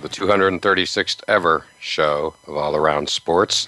[0.00, 3.66] to the 236th ever show of All Around Sports.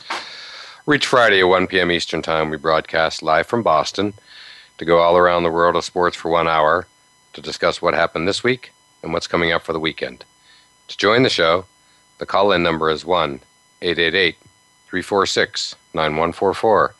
[0.92, 1.90] Each Friday at 1 p.m.
[1.90, 4.14] Eastern Time, we broadcast live from Boston
[4.78, 6.86] to go all around the world of sports for one hour
[7.32, 8.72] to discuss what happened this week
[9.02, 10.24] and what's coming up for the weekend.
[10.88, 11.64] To join the show,
[12.18, 13.40] the call in number is 1
[13.82, 14.36] 888
[14.86, 16.94] 346 9144,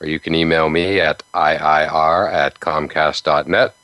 [0.00, 3.74] or you can email me at iir at comcast.net,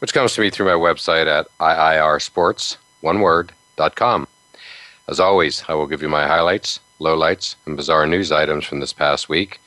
[0.00, 3.52] which comes to me through my website at iirsports, one word,
[5.08, 8.92] As always, I will give you my highlights, lowlights, and bizarre news items from this
[8.92, 9.60] past week.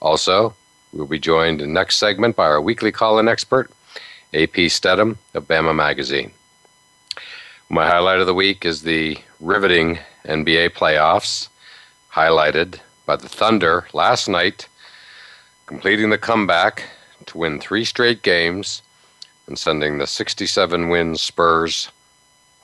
[0.00, 0.54] Also,
[0.92, 3.70] we will be joined in next segment by our weekly call-in expert,
[4.34, 6.32] AP Stedham of Bama Magazine.
[7.70, 11.48] My highlight of the week is the riveting NBA playoffs,
[12.12, 14.68] highlighted by the Thunder last night,
[15.66, 16.84] completing the comeback
[17.26, 18.82] to win three straight games
[19.46, 21.91] and sending the 67 win Spurs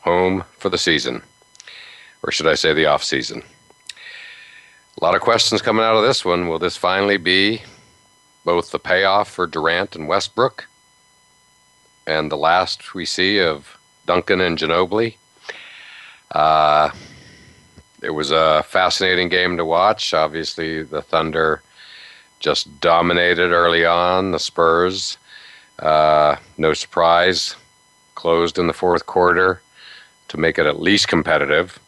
[0.08, 1.22] home for the season,
[2.22, 3.42] or should I say the off season.
[5.00, 6.48] A lot of questions coming out of this one.
[6.48, 7.62] Will this finally be
[8.44, 10.66] both the payoff for Durant and Westbrook
[12.06, 15.16] and the last we see of Duncan and Ginobili?
[16.32, 16.90] Uh,
[18.02, 20.14] it was a fascinating game to watch.
[20.14, 21.62] Obviously, the Thunder
[22.40, 24.32] just dominated early on.
[24.32, 25.18] The Spurs,
[25.80, 27.56] uh, no surprise,
[28.14, 29.60] closed in the fourth quarter
[30.28, 31.78] to make it at least competitive.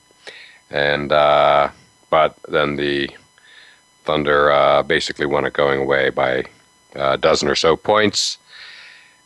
[0.71, 1.71] And uh,
[2.11, 3.11] but then the
[4.05, 6.45] Thunder uh, basically won it going away by
[6.95, 8.39] a dozen or so points,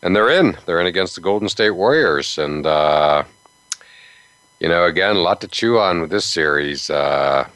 [0.01, 0.57] and they're in.
[0.65, 3.23] They're in against the Golden State Warriors, and uh,
[4.59, 6.89] you know, again, a lot to chew on with this series.
[6.89, 7.47] Uh,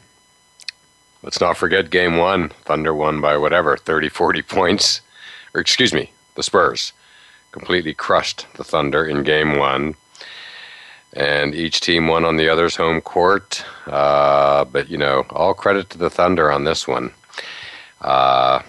[1.24, 2.50] let's not forget Game One.
[2.66, 5.02] Thunder won by whatever 30, 40 points,
[5.54, 6.94] or excuse me, the Spurs
[7.52, 9.96] completely crushed the Thunder in Game One
[11.14, 13.64] and each team won on the other's home court.
[13.88, 17.12] Uh, but you know, all credit to the Thunder on this one.
[18.02, 18.62] Uh,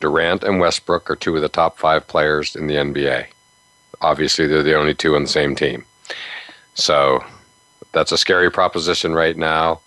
[0.00, 3.26] Durant and Westbrook are two of the top five players in the NBA.
[4.00, 5.84] Obviously, they're the only two on the same team.
[6.74, 7.24] So
[7.92, 9.80] that's a scary proposition right now,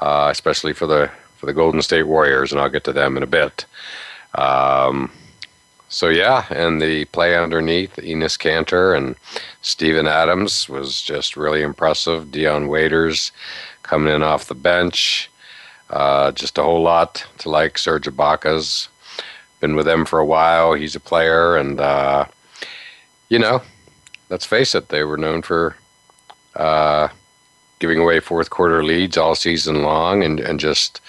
[0.00, 3.22] uh, especially for the for the Golden State Warriors, and I'll get to them in
[3.22, 3.66] a bit.
[4.34, 5.12] Um,
[5.88, 9.16] so yeah, and the play underneath Enes Kanter and
[9.62, 12.30] Steven Adams was just really impressive.
[12.32, 13.32] Dion Waiters
[13.82, 15.30] coming in off the bench,
[15.90, 17.78] uh, just a whole lot to like.
[17.78, 18.88] Serge Ibaka's
[19.60, 20.74] been with them for a while.
[20.74, 22.26] He's a player, and uh,
[23.28, 23.62] you know,
[24.30, 25.76] let's face it, they were known for
[26.56, 27.08] uh,
[27.78, 31.00] giving away fourth quarter leads all season long, and and just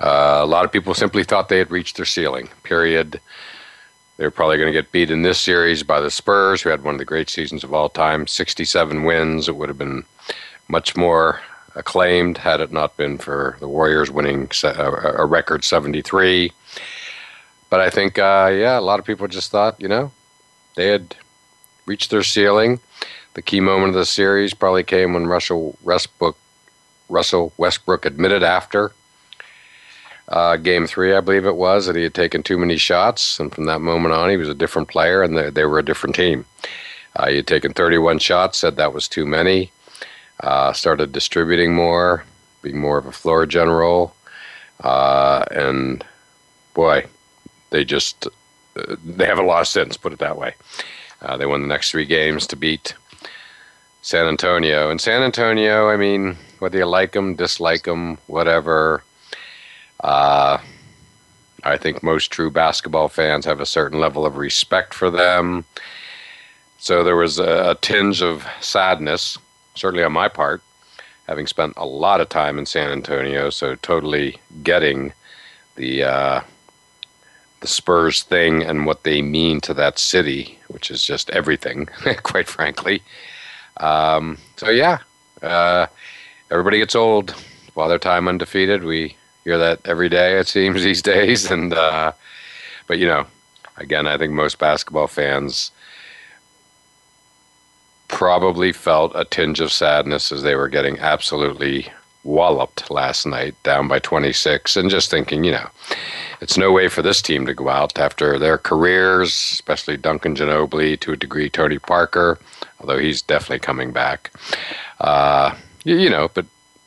[0.00, 2.48] uh, a lot of people simply thought they had reached their ceiling.
[2.62, 3.20] Period.
[4.16, 6.94] They're probably going to get beat in this series by the Spurs, who had one
[6.94, 9.48] of the great seasons of all time 67 wins.
[9.48, 10.04] It would have been
[10.68, 11.40] much more
[11.74, 16.50] acclaimed had it not been for the Warriors winning a record 73.
[17.68, 20.10] But I think, uh, yeah, a lot of people just thought, you know,
[20.76, 21.14] they had
[21.84, 22.80] reached their ceiling.
[23.34, 26.38] The key moment of the series probably came when Russell Westbrook,
[27.10, 28.92] Russell Westbrook admitted after
[30.28, 33.38] uh, game three, I believe it was, that he had taken too many shots.
[33.38, 35.84] And from that moment on, he was a different player and they, they were a
[35.84, 36.44] different team.
[37.14, 39.70] Uh, he had taken 31 shots, said that was too many,
[40.40, 42.24] uh, started distributing more,
[42.62, 44.14] being more of a floor general.
[44.80, 46.04] Uh, and
[46.74, 47.06] boy,
[47.70, 48.26] they just
[48.76, 50.54] uh, they haven't lost since, put it that way.
[51.22, 52.94] Uh, they won the next three games to beat
[54.02, 54.90] San Antonio.
[54.90, 59.02] And San Antonio, I mean, whether you like them, dislike them, whatever,
[60.00, 60.58] uh,
[61.64, 65.64] I think most true basketball fans have a certain level of respect for them.
[66.78, 69.38] So there was a, a tinge of sadness,
[69.74, 70.62] certainly on my part,
[71.26, 75.12] having spent a lot of time in San Antonio, so totally getting
[75.74, 76.40] the uh,
[77.60, 81.86] the Spurs thing and what they mean to that city, which is just everything,
[82.22, 83.02] quite frankly.
[83.78, 84.98] Um, so yeah,
[85.42, 85.86] uh,
[86.50, 87.34] everybody gets old.
[87.74, 89.16] While their time undefeated, we
[89.46, 92.10] hear that every day it seems these days and uh,
[92.88, 93.24] but you know
[93.76, 95.70] again i think most basketball fans
[98.08, 101.88] probably felt a tinge of sadness as they were getting absolutely
[102.24, 105.68] walloped last night, down by 26, and just thinking, you know,
[106.40, 110.98] it's no way for this team to go out after their careers, especially Duncan Ginobili,
[111.00, 112.38] to a degree, Tony Parker,
[112.80, 114.32] although he's definitely coming back.
[115.00, 115.54] Uh,
[115.84, 116.46] you, you know, but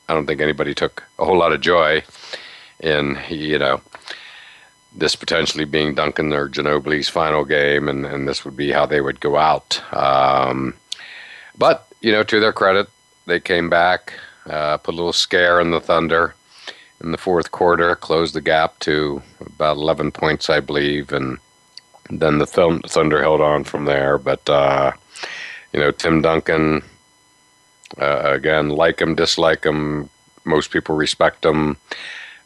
[0.09, 2.03] I don't think anybody took a whole lot of joy
[2.79, 3.81] in, you know,
[4.95, 9.01] this potentially being Duncan or Ginobili's final game, and, and this would be how they
[9.01, 9.81] would go out.
[9.93, 10.73] Um,
[11.57, 12.87] but, you know, to their credit,
[13.25, 14.13] they came back,
[14.45, 16.35] uh, put a little scare in the Thunder
[17.01, 21.37] in the fourth quarter, closed the gap to about 11 points, I believe, and
[22.09, 24.17] then the Thunder held on from there.
[24.17, 24.91] But, uh,
[25.71, 26.81] you know, Tim Duncan,
[28.01, 30.09] uh, again, like him, dislike him,
[30.43, 31.77] most people respect him.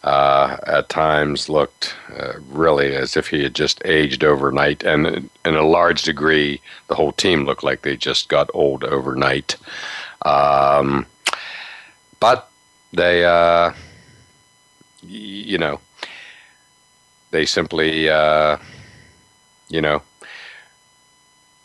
[0.04, 5.56] Uh, at times looked uh, really as if he had just aged overnight, and in
[5.56, 6.60] a large degree,
[6.90, 9.56] the whole team looked like they just got old overnight.
[10.26, 11.06] Um,
[12.20, 12.52] but
[12.92, 13.72] they, uh,
[15.02, 15.80] you know,
[17.32, 18.58] they simply, uh,
[19.70, 20.02] you know,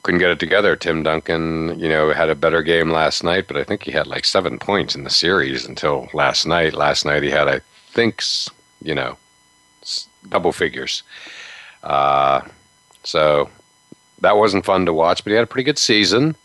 [0.02, 0.76] couldn't get it together.
[0.76, 4.06] Tim Duncan, you know, had a better game last night, but I think he had
[4.06, 6.72] like seven points in the series until last night.
[6.72, 8.22] Last night he had, I think,
[8.82, 9.16] you know,
[10.28, 11.02] double figures.
[11.82, 12.42] Uh,
[13.04, 13.48] so
[14.20, 16.36] that wasn't fun to watch, but he had a pretty good season.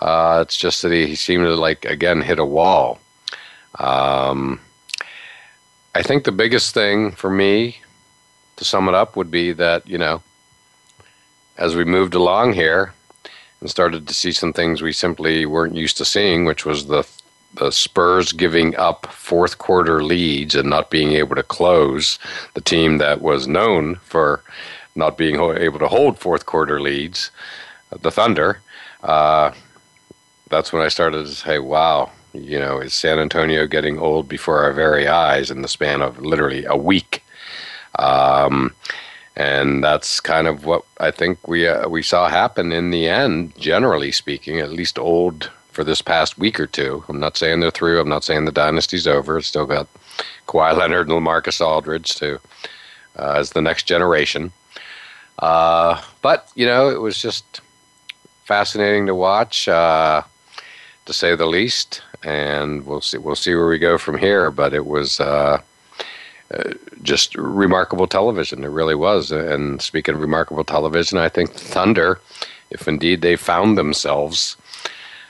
[0.00, 2.98] Uh, it's just that he, he, seemed to like again hit a wall.
[3.78, 4.60] Um,
[5.94, 7.80] I think the biggest thing for me,
[8.56, 10.22] to sum it up, would be that you know,
[11.56, 12.92] as we moved along here
[13.60, 17.02] and started to see some things we simply weren't used to seeing, which was the
[17.56, 22.18] the Spurs giving up fourth quarter leads and not being able to close
[22.54, 24.42] the team that was known for
[24.94, 27.30] not being able to hold fourth quarter leads,
[28.00, 28.60] the Thunder.
[29.02, 29.52] Uh,
[30.48, 34.62] that's when I started to say, wow, you know, is San Antonio getting old before
[34.62, 37.22] our very eyes in the span of literally a week?
[37.98, 38.74] Um,
[39.34, 43.56] and that's kind of what I think we uh, we saw happen in the end.
[43.58, 47.04] Generally speaking, at least old for this past week or two.
[47.08, 48.00] I'm not saying they're through.
[48.00, 49.38] I'm not saying the dynasty's over.
[49.38, 49.86] It's still got
[50.48, 52.40] Kawhi Leonard and LaMarcus Aldridge to
[53.18, 54.50] uh, as the next generation.
[55.38, 57.60] Uh, but you know, it was just
[58.44, 59.68] fascinating to watch.
[59.68, 60.22] Uh,
[61.06, 62.02] to say the least.
[62.22, 64.50] And we'll see we'll see where we go from here.
[64.50, 65.60] But it was uh,
[66.52, 66.70] uh,
[67.02, 68.64] just remarkable television.
[68.64, 69.32] It really was.
[69.32, 72.20] And speaking of remarkable television, I think Thunder,
[72.70, 74.56] if indeed they found themselves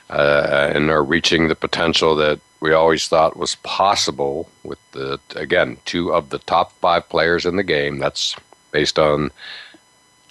[0.09, 5.77] uh, and are reaching the potential that we always thought was possible with the again
[5.85, 7.99] two of the top five players in the game.
[7.99, 8.35] That's
[8.71, 9.31] based on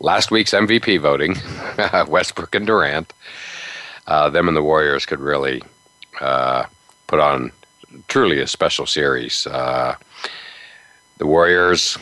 [0.01, 1.37] last week's MVP voting,
[2.11, 3.13] Westbrook and Durant
[4.07, 5.63] uh, them and the Warriors could really
[6.21, 6.65] uh,
[7.07, 7.53] put on
[8.09, 9.47] truly a special series.
[9.47, 9.97] Uh,
[11.19, 11.99] the Warriors,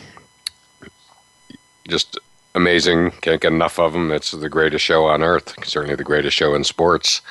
[1.87, 2.19] just
[2.53, 3.11] amazing.
[3.21, 4.11] Can't get enough of them.
[4.11, 5.55] It's the greatest show on earth.
[5.65, 7.21] Certainly the greatest show in sports.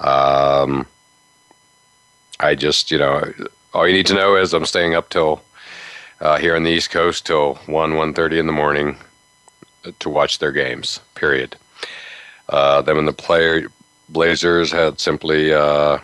[0.00, 0.86] Um,
[2.40, 3.32] I just, you know,
[3.72, 5.42] all you need to know is I'm staying up till
[6.20, 8.96] uh, here on the East Coast till one one thirty in the morning
[9.98, 11.00] to watch their games.
[11.14, 11.56] Period.
[12.48, 13.68] Uh, them and the player
[14.08, 15.98] Blazers had simply, uh,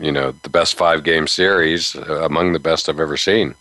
[0.00, 3.54] you know, the best five game series uh, among the best I've ever seen.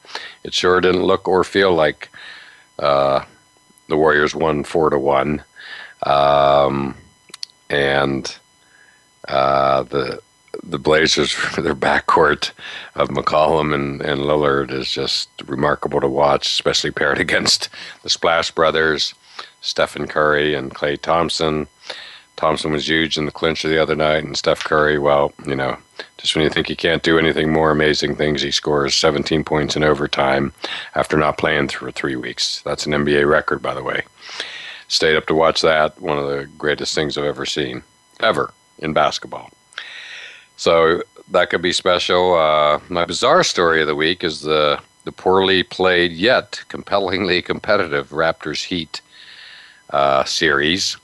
[0.43, 2.09] It sure didn't look or feel like
[2.77, 3.23] uh,
[3.89, 5.43] the Warriors won four to one,
[6.03, 6.95] um,
[7.69, 8.37] and
[9.27, 10.21] uh, the
[10.63, 12.51] the Blazers, for their backcourt
[12.95, 17.69] of McCollum and, and Lillard is just remarkable to watch, especially paired against
[18.03, 19.13] the Splash Brothers,
[19.61, 21.67] Stephen Curry and Klay Thompson.
[22.35, 25.75] Thompson was huge in the clincher the other night, and Steph Curry, well, you know,
[26.19, 29.75] just when you think he can't do anything more amazing things, he scores 17 points
[29.75, 30.53] in overtime
[30.93, 32.61] after not playing for three weeks.
[32.61, 34.03] That's an NBA record, by the way.
[34.87, 35.99] Stayed up to watch that.
[35.99, 37.81] One of the greatest things I've ever seen,
[38.19, 39.49] ever, in basketball.
[40.55, 42.35] So that could be special.
[42.35, 48.09] Uh, my bizarre story of the week is the, the poorly played yet compellingly competitive
[48.09, 49.01] Raptors Heat
[49.91, 50.97] uh, series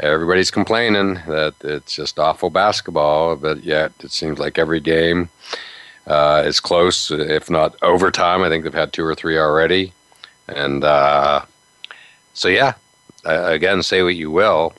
[0.00, 5.28] everybody's complaining that it's just awful basketball, but yet it seems like every game
[6.06, 8.42] uh, is close, if not overtime.
[8.42, 9.92] I think they've had two or three already.
[10.48, 11.44] And uh,
[12.34, 12.74] so, yeah,
[13.24, 14.74] again, say what you will.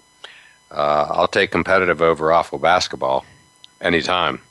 [0.71, 3.25] Uh, I'll take competitive over awful basketball
[3.81, 4.41] anytime.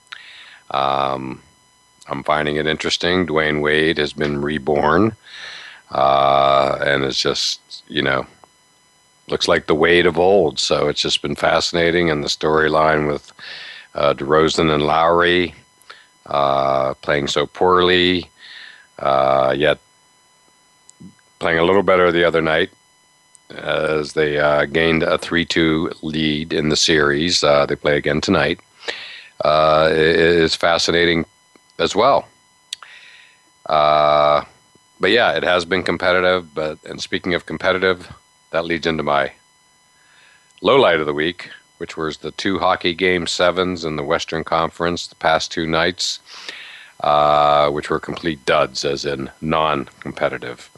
[0.70, 1.42] Um,
[2.08, 3.26] I'm finding it interesting.
[3.26, 5.16] Dwyane Wade has been reborn,
[5.90, 8.26] uh, and it's just you know
[9.28, 10.58] looks like the Wade of old.
[10.58, 13.32] So it's just been fascinating, and the storyline with
[13.94, 15.54] uh, DeRozan and Lowry
[16.26, 18.30] uh, playing so poorly,
[18.98, 19.78] uh, yet
[21.38, 22.70] playing a little better the other night
[23.50, 27.42] as they uh, gained a 3 2 lead in the series.
[27.44, 28.60] Uh, they play again tonight.
[29.44, 31.26] Uh, is fascinating
[31.78, 32.26] as well.
[33.66, 34.44] Uh,
[34.98, 36.54] but yeah, it has been competitive.
[36.54, 38.12] But and speaking of competitive,
[38.50, 39.32] that leads into my
[40.62, 44.44] low light of the week, which was the two hockey game sevens in the Western
[44.44, 46.20] Conference the past two nights,
[47.00, 50.70] uh, which were complete duds, as in non-competitive.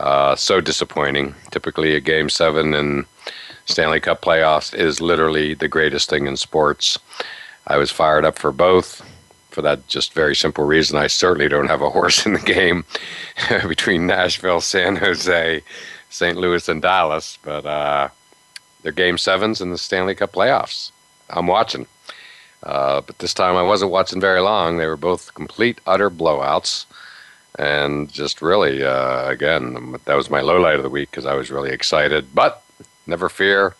[0.00, 1.34] Uh, so disappointing.
[1.50, 3.04] Typically, a game seven in
[3.66, 6.98] Stanley Cup playoffs is literally the greatest thing in sports.
[7.66, 9.02] I was fired up for both
[9.50, 10.96] for that just very simple reason.
[10.96, 12.84] I certainly don't have a horse in the game
[13.68, 15.62] between Nashville, San Jose,
[16.08, 16.36] St.
[16.38, 18.08] Louis, and Dallas, but uh,
[18.82, 20.92] they're game sevens in the Stanley Cup playoffs.
[21.28, 21.86] I'm watching.
[22.62, 24.76] Uh, but this time I wasn't watching very long.
[24.76, 26.86] They were both complete, utter blowouts.
[27.60, 31.34] And just really, uh, again, that was my low light of the week because I
[31.34, 32.34] was really excited.
[32.34, 32.64] But
[33.06, 33.74] never fear.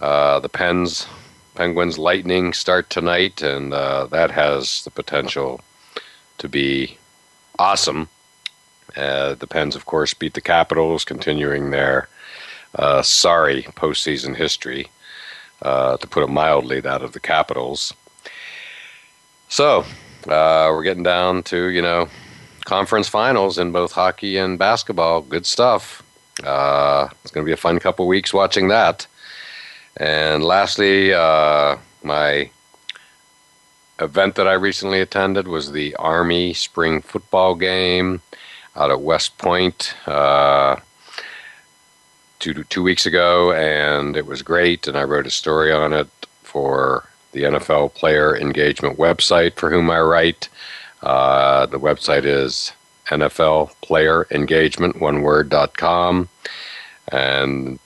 [0.00, 1.06] Uh, the Pens
[1.54, 5.62] Penguins Lightning start tonight, and uh, that has the potential
[6.36, 6.98] to be
[7.58, 8.10] awesome.
[8.94, 12.06] Uh, the Pens, of course, beat the Capitals, continuing their
[12.74, 14.88] uh, sorry postseason history,
[15.62, 17.94] uh, to put it mildly, that of the Capitals.
[19.48, 19.86] So
[20.26, 22.10] we're getting down to you know
[22.64, 25.20] conference finals in both hockey and basketball.
[25.20, 26.02] Good stuff.
[26.42, 29.06] Uh, it's going to be a fun couple weeks watching that.
[29.96, 32.50] And lastly, uh, my
[34.00, 38.20] event that I recently attended was the Army Spring Football Game
[38.74, 40.76] out at West Point uh,
[42.40, 44.88] two two weeks ago, and it was great.
[44.88, 46.08] And I wrote a story on it
[46.42, 50.48] for the NFL Player Engagement website, for whom I write.
[51.04, 52.72] Uh, the website is
[53.08, 56.28] NFL Player Engagement, one word, dot com.
[57.08, 57.78] And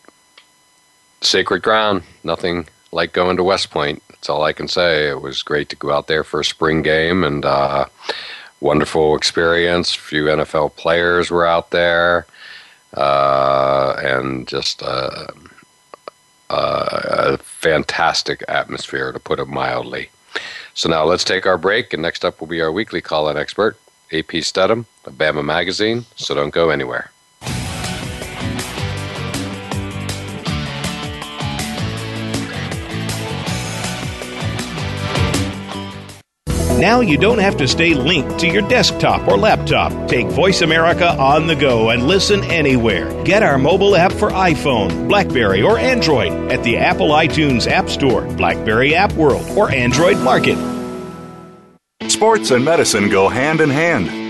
[1.20, 2.02] sacred ground.
[2.22, 4.02] Nothing like going to West Point.
[4.08, 5.08] That's all I can say.
[5.08, 7.86] It was great to go out there for a spring game and uh,
[8.60, 9.94] wonderful experience.
[9.94, 12.26] A few NFL players were out there,
[12.94, 15.26] uh, and just uh,
[16.50, 20.10] uh, a fantastic atmosphere, to put it mildly.
[20.78, 23.76] So now let's take our break, and next up will be our weekly call-in expert,
[24.12, 26.04] AP Stedham of Bama Magazine.
[26.14, 27.10] So don't go anywhere.
[36.78, 40.08] Now you don't have to stay linked to your desktop or laptop.
[40.08, 43.10] Take Voice America on the go and listen anywhere.
[43.24, 48.22] Get our mobile app for iPhone, Blackberry, or Android at the Apple iTunes App Store,
[48.36, 50.56] Blackberry App World, or Android Market.
[52.08, 54.27] Sports and medicine go hand in hand.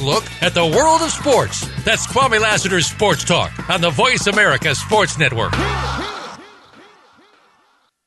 [0.00, 1.60] look at the world of sports.
[1.84, 5.52] That's Kwame Lassiter's Sports Talk on the Voice America Sports Network.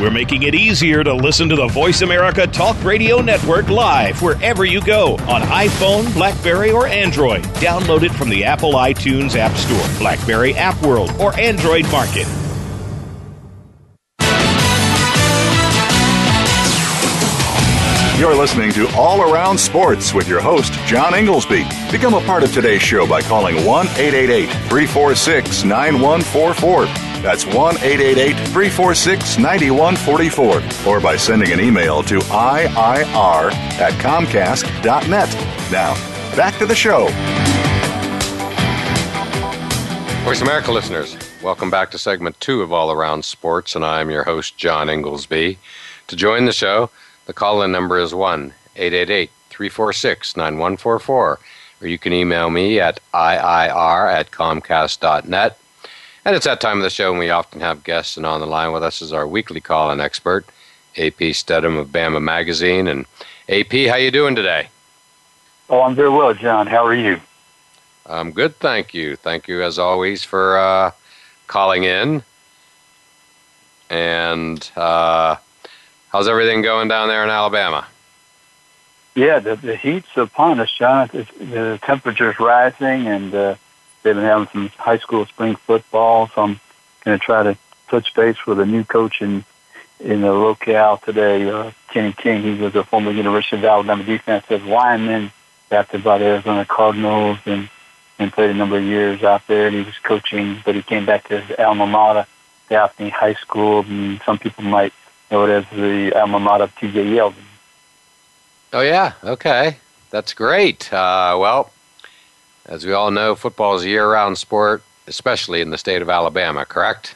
[0.00, 4.64] We're making it easier to listen to the Voice America Talk Radio Network live wherever
[4.64, 7.42] you go on iPhone, Blackberry, or Android.
[7.54, 12.26] Download it from the Apple iTunes App Store, Blackberry App World, or Android Market.
[18.18, 21.64] You're listening to All Around Sports with your host, John Inglesby.
[21.90, 27.13] Become a part of today's show by calling 1 888 346 9144.
[27.24, 30.92] That's 1 888 346 9144.
[30.92, 33.50] Or by sending an email to IIR
[33.80, 35.34] at Comcast.net.
[35.72, 35.94] Now,
[36.36, 37.06] back to the show.
[40.22, 44.24] Voice America listeners, welcome back to segment two of All Around Sports, and I'm your
[44.24, 45.58] host, John Inglesby.
[46.08, 46.90] To join the show,
[47.24, 51.38] the call in number is 1 888 346 9144,
[51.80, 55.58] or you can email me at IIR at Comcast.net.
[56.24, 58.46] And it's that time of the show when we often have guests, and on the
[58.46, 60.46] line with us is our weekly call in expert,
[60.96, 62.88] AP Stedham of Bama Magazine.
[62.88, 63.04] And
[63.48, 64.68] AP, how you doing today?
[65.68, 66.66] Oh, I'm very well, John.
[66.66, 67.20] How are you?
[68.06, 69.16] I'm good, thank you.
[69.16, 70.92] Thank you, as always, for uh,
[71.46, 72.22] calling in.
[73.90, 75.36] And uh,
[76.08, 77.86] how's everything going down there in Alabama?
[79.14, 81.08] Yeah, the, the heat's upon us, John.
[81.12, 83.54] The, the temperature's rising, and uh,
[84.04, 86.30] they've been having some high school spring football.
[86.34, 86.60] So I'm
[87.04, 87.58] going to try to
[87.88, 89.44] touch base with a new coach in
[90.00, 92.42] in the locale today, uh, Kenny King.
[92.42, 95.32] He was a former University of Alabama defensive lineman,
[95.70, 97.68] drafted by the Arizona Cardinals, and
[98.18, 99.66] and played a number of years out there.
[99.66, 102.26] And he was coaching, but he came back to his alma mater,
[102.68, 104.92] Daphne High School, and some people might
[105.30, 107.04] know it as the alma mater of T.J.
[107.04, 107.34] Yeldon.
[108.72, 109.78] Oh yeah, okay,
[110.10, 110.92] that's great.
[110.92, 111.70] Uh, well,
[112.66, 116.64] as we all know, football is a year-round sport, especially in the state of Alabama.
[116.64, 117.14] Correct?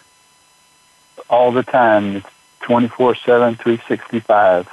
[1.31, 2.27] All the time, it's
[2.63, 4.69] 24/7, 365.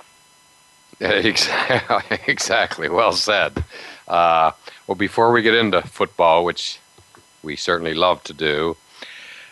[2.27, 2.89] exactly.
[2.89, 3.63] Well said.
[4.08, 4.51] Uh,
[4.88, 6.79] well, before we get into football, which
[7.44, 8.77] we certainly love to do,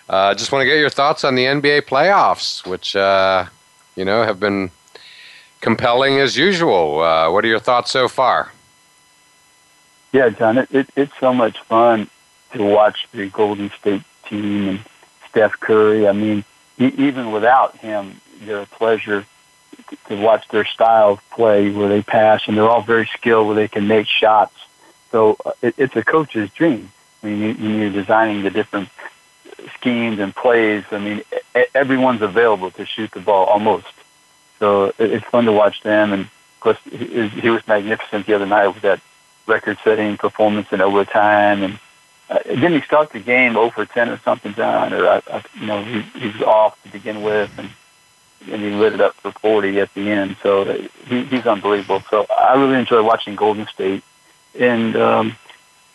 [0.10, 3.46] I uh, just want to get your thoughts on the NBA playoffs, which uh,
[3.96, 4.72] you know have been
[5.62, 7.02] compelling as usual.
[7.02, 8.52] Uh, what are your thoughts so far?
[10.14, 12.08] Yeah, John, it, it, it's so much fun
[12.54, 14.80] to watch the Golden State team and
[15.28, 16.08] Steph Curry.
[16.08, 16.46] I mean,
[16.78, 19.26] e- even without him, they're a pleasure
[20.08, 23.56] to watch their style of play where they pass, and they're all very skilled where
[23.56, 24.54] they can make shots.
[25.12, 26.92] So uh, it, it's a coach's dream.
[27.24, 28.90] I mean, you, you're designing the different
[29.80, 30.84] schemes and plays.
[30.92, 31.24] I mean,
[31.74, 33.88] everyone's available to shoot the ball almost.
[34.60, 36.14] So it's fun to watch them.
[36.14, 39.02] And of course, he was magnificent the other night with that
[39.48, 41.64] record-setting performance in overtime.
[41.64, 41.80] And
[42.30, 44.94] uh, he start the game over 10 or something, John?
[44.94, 47.52] Or, uh, you know, he, he was off to begin with.
[47.58, 47.70] And
[48.52, 50.38] and he lit it up for 40 at the end.
[50.42, 52.04] So uh, he, he's unbelievable.
[52.10, 54.04] So I really enjoy watching Golden State.
[54.60, 55.36] And um,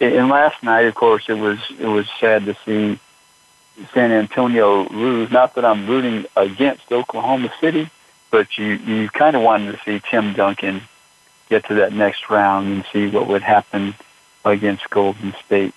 [0.00, 2.98] and last night, of course, it was it was sad to see
[3.92, 5.30] San Antonio lose.
[5.30, 7.90] Not that I'm rooting against Oklahoma City,
[8.30, 10.82] but you you kind of wanted to see Tim Duncan
[11.48, 13.94] get to that next round and see what would happen
[14.44, 15.74] against Golden State.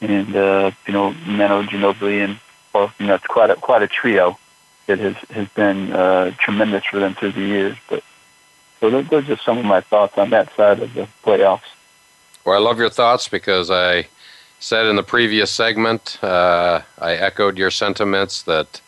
[0.00, 2.38] And uh, you know, Manu Ginobili and
[2.72, 4.38] well, you know, it's quite a quite a trio
[4.86, 7.76] that has has been uh, tremendous for them through the years.
[7.88, 8.04] But
[8.80, 11.62] so those are just some of my thoughts on that side of the playoffs.
[12.44, 14.06] Well, I love your thoughts because I
[14.60, 18.80] said in the previous segment, uh, I echoed your sentiments that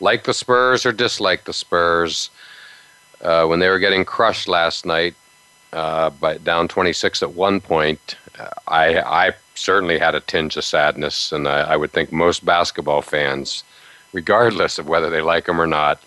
[0.00, 2.30] like the Spurs or dislike the Spurs,
[3.20, 5.14] uh, when they were getting crushed last night
[5.72, 10.64] uh, by down 26 at one point, uh, I, I certainly had a tinge of
[10.64, 13.64] sadness, and I, I would think most basketball fans
[14.12, 16.02] regardless of whether they like him or not,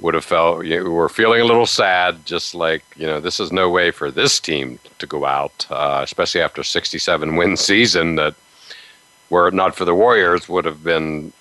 [0.00, 2.24] would have felt you know, were feeling a little sad.
[2.24, 6.00] Just like you know, this is no way for this team to go out, uh,
[6.02, 8.16] especially after a 67 win season.
[8.16, 8.34] That
[9.28, 11.32] were it not for the Warriors, would have been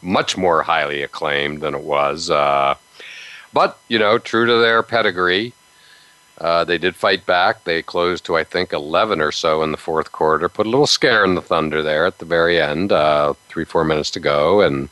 [0.00, 2.30] much more highly acclaimed than it was.
[2.30, 2.76] Uh,
[3.52, 5.52] but you know, true to their pedigree.
[6.38, 7.64] Uh, they did fight back.
[7.64, 10.48] They closed to, I think, 11 or so in the fourth quarter.
[10.48, 13.84] Put a little scare in the Thunder there at the very end, uh, three, four
[13.84, 14.60] minutes to go.
[14.60, 14.88] And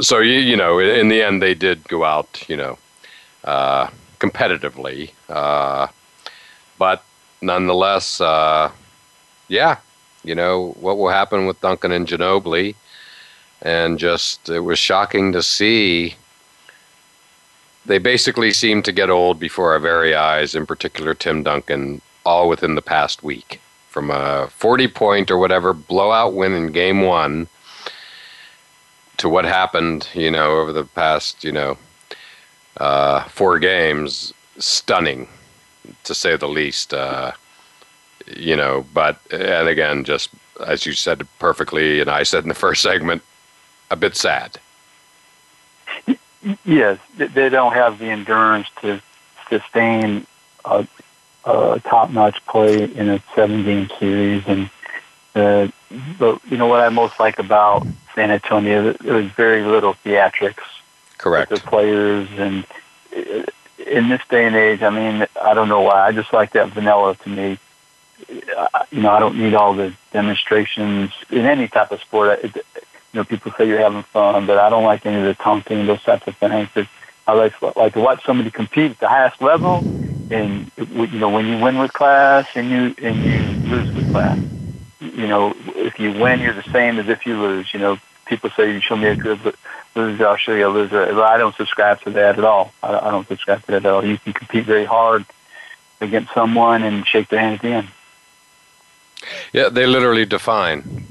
[0.00, 2.78] so you, you know, in the end, they did go out, you know,
[3.44, 5.86] uh, competitively, uh,
[6.78, 7.02] but
[7.40, 8.70] nonetheless, uh,
[9.48, 9.78] yeah,
[10.22, 12.74] you know what will happen with Duncan and Ginobili,
[13.62, 16.14] and just it was shocking to see.
[17.86, 20.54] They basically seemed to get old before our very eyes.
[20.54, 26.34] In particular, Tim Duncan, all within the past week, from a forty-point or whatever blowout
[26.34, 27.48] win in Game One
[29.16, 31.76] to what happened, you know, over the past, you know,
[32.78, 35.28] uh, four games, stunning,
[36.04, 36.94] to say the least.
[36.94, 37.32] Uh,
[38.26, 40.30] you know, but and again, just
[40.66, 43.22] as you said perfectly, and I said in the first segment,
[43.90, 44.58] a bit sad.
[46.64, 49.00] Yes, they don't have the endurance to
[49.48, 50.26] sustain
[50.64, 50.86] a,
[51.44, 54.70] a top-notch play in a seven-game series, and
[55.34, 55.68] uh,
[56.18, 60.64] but you know what I most like about San Antonio, there was very little theatrics.
[61.18, 61.50] Correct.
[61.50, 62.64] With the players, and
[63.14, 63.44] uh,
[63.86, 66.06] in this day and age, I mean, I don't know why.
[66.06, 67.58] I just like that vanilla to me.
[68.28, 72.40] You know, I don't need all the demonstrations in any type of sport.
[72.42, 72.64] It,
[73.18, 76.02] know, people say you're having fun, but I don't like any of the taunting, those
[76.02, 76.68] types of things.
[76.74, 76.86] But
[77.26, 79.78] I like like to watch somebody compete at the highest level,
[80.30, 84.38] and you know, when you win with class and you and you lose with class.
[85.00, 87.72] You know, if you win, you're the same as if you lose.
[87.72, 89.54] You know, people say you show me a good
[89.94, 91.22] loser, I'll show you a loser.
[91.22, 92.72] I don't subscribe to that at all.
[92.82, 94.04] I, I don't subscribe to that at all.
[94.04, 95.24] You can compete very hard
[96.00, 97.88] against someone and shake their hand at the end.
[99.52, 101.06] Yeah, they literally define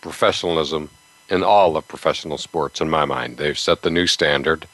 [0.00, 0.90] professionalism
[1.32, 2.80] in all of professional sports.
[2.80, 4.68] In my mind, they've set the new standard.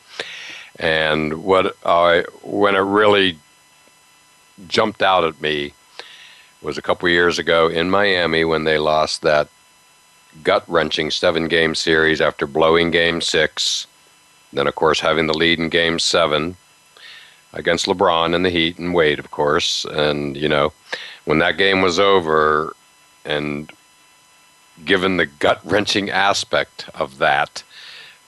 [0.78, 3.38] And what I when it really
[4.66, 5.72] jumped out at me
[6.60, 9.48] was a couple years ago in Miami when they lost that
[10.42, 13.86] gut wrenching seven game series after blowing game six.
[14.52, 16.56] Then, of course, having the lead in game seven
[17.52, 19.84] against LeBron and the Heat and Wade, of course.
[19.84, 20.72] And, you know,
[21.24, 22.74] when that game was over,
[23.24, 23.70] and
[24.84, 27.62] given the gut wrenching aspect of that,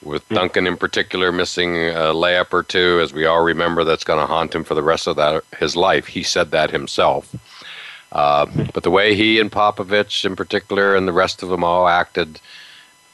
[0.03, 4.19] with Duncan in particular missing a layup or two, as we all remember, that's going
[4.19, 6.07] to haunt him for the rest of that his life.
[6.07, 7.35] He said that himself.
[8.13, 11.87] Uh, but the way he and Popovich, in particular, and the rest of them all
[11.87, 12.41] acted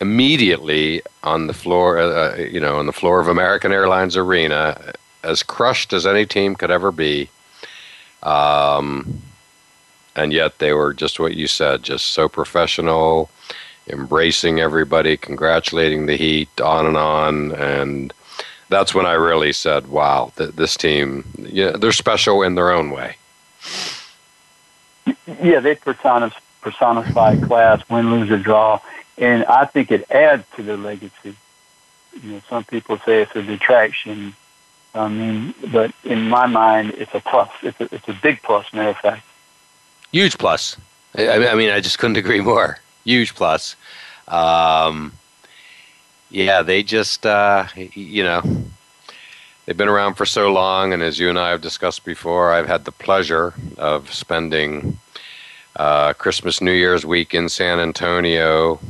[0.00, 4.92] immediately on the floor, uh, uh, you know, on the floor of American Airlines Arena,
[5.22, 7.28] as crushed as any team could ever be.
[8.22, 9.22] Um,
[10.16, 13.30] and yet they were just what you said, just so professional,
[13.88, 18.12] embracing everybody, congratulating the Heat, on and on, and
[18.68, 22.90] that's when I really said, "Wow, th- this team, yeah, they're special in their own
[22.90, 23.16] way."
[25.40, 28.80] Yeah, they personify, personify class, win, lose, or draw,
[29.18, 31.36] and I think it adds to their legacy.
[32.22, 34.34] You know, some people say it's a detraction.
[34.94, 37.50] I mean, but in my mind, it's a plus.
[37.62, 39.25] It's a, it's a big plus, matter of fact.
[40.12, 40.76] Huge plus.
[41.16, 42.78] I, I mean, I just couldn't agree more.
[43.04, 43.76] Huge plus.
[44.28, 45.12] Um,
[46.30, 48.42] yeah, they just, uh, you know,
[49.64, 52.66] they've been around for so long, and as you and I have discussed before, I've
[52.66, 54.98] had the pleasure of spending
[55.76, 58.80] uh, Christmas, New Year's week in San Antonio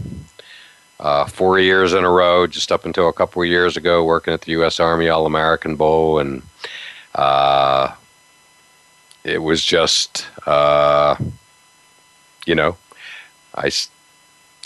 [1.01, 4.33] uh, four years in a row, just up until a couple of years ago, working
[4.33, 4.81] at the U.S.
[4.81, 6.43] Army All American Bowl, and
[7.15, 7.93] uh,
[9.27, 11.17] it was just, uh,
[12.47, 12.77] you know,
[13.57, 13.91] I s-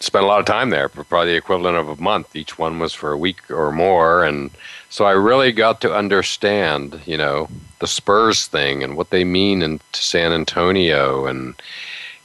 [0.00, 2.36] spent a lot of time there, for probably the equivalent of a month.
[2.36, 4.50] Each one was for a week or more, and
[4.90, 9.62] so I really got to understand, you know, the Spurs thing and what they mean
[9.62, 11.54] in San Antonio, and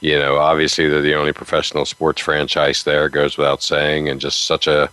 [0.01, 4.45] you know, obviously they're the only professional sports franchise there, goes without saying, and just
[4.45, 4.89] such a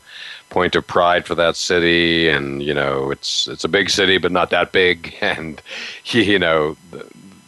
[0.48, 2.28] point of pride for that city.
[2.28, 5.14] And you know, it's it's a big city, but not that big.
[5.20, 5.60] And
[6.04, 6.76] you know,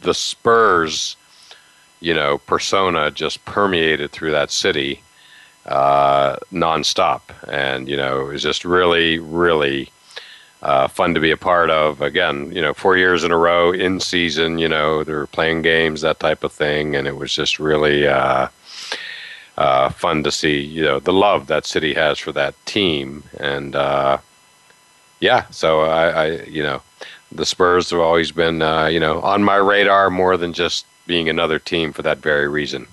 [0.04, 1.16] the, Spurs,
[2.00, 5.00] you know, persona just permeated through that city
[5.66, 9.90] uh, nonstop, and you know, it was just really, really
[10.62, 12.00] uh, fun to be a part of.
[12.00, 14.58] Again, you know, four years in a row in season.
[14.58, 18.06] You know, they were playing games, that type of thing, and it was just really
[18.06, 18.48] uh,
[19.56, 20.60] uh, fun to see.
[20.60, 24.18] You know, the love that city has for that team, and uh,
[25.20, 25.46] yeah.
[25.50, 26.82] So I, I, you know,
[27.34, 31.28] the Spurs have always been, uh, you know, on my radar more than just being
[31.28, 32.86] another team for that very reason.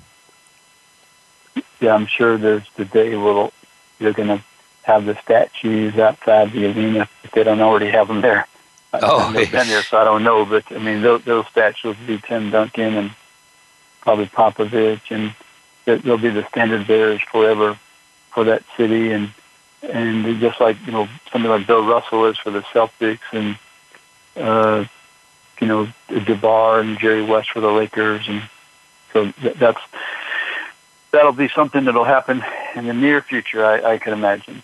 [1.79, 3.53] Yeah, I'm sure there's the day will
[3.99, 4.43] you're going to
[4.83, 8.47] have the statues outside the arena if they don't already have them there.
[8.93, 10.43] Oh, I've never been there, so I don't know.
[10.45, 13.11] But I mean, those, those statues will be Tim Duncan and
[14.01, 15.33] probably Popovich, and
[15.85, 17.77] they'll be the standard bearers forever
[18.31, 19.11] for that city.
[19.11, 19.31] And
[19.83, 23.57] and just like you know, something like Bill Russell is for the Celtics, and
[24.35, 24.85] uh,
[25.59, 28.43] you know, Jabbar and Jerry West for the Lakers, and
[29.13, 29.81] so that's
[31.11, 32.43] that'll be something that'll happen
[32.75, 33.65] in the near future.
[33.65, 34.63] I, I can imagine.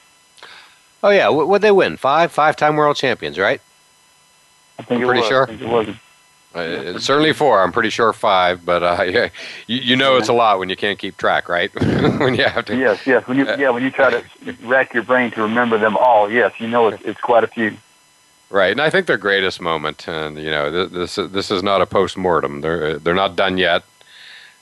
[1.04, 1.98] Oh yeah, what they win?
[1.98, 3.62] Five, five-time world champions, right?
[4.80, 5.30] I think I'm pretty was.
[5.30, 5.44] sure.
[5.44, 5.88] I think it was.
[6.56, 7.62] Uh, certainly four.
[7.62, 9.30] I'm pretty sure five, but uh, yeah,
[9.68, 11.74] you, you know it's a lot when you can't keep track, right?
[12.20, 12.76] when you have to.
[12.76, 13.28] Yes, yes.
[13.28, 14.24] When you yeah, when you try to
[14.64, 17.78] rack your brain to remember them all, yes, you know it's, it's quite a few.
[18.50, 21.86] Right, and I think their greatest moment, and you know, this this is not a
[21.86, 22.62] post mortem.
[22.62, 23.84] They're they're not done yet.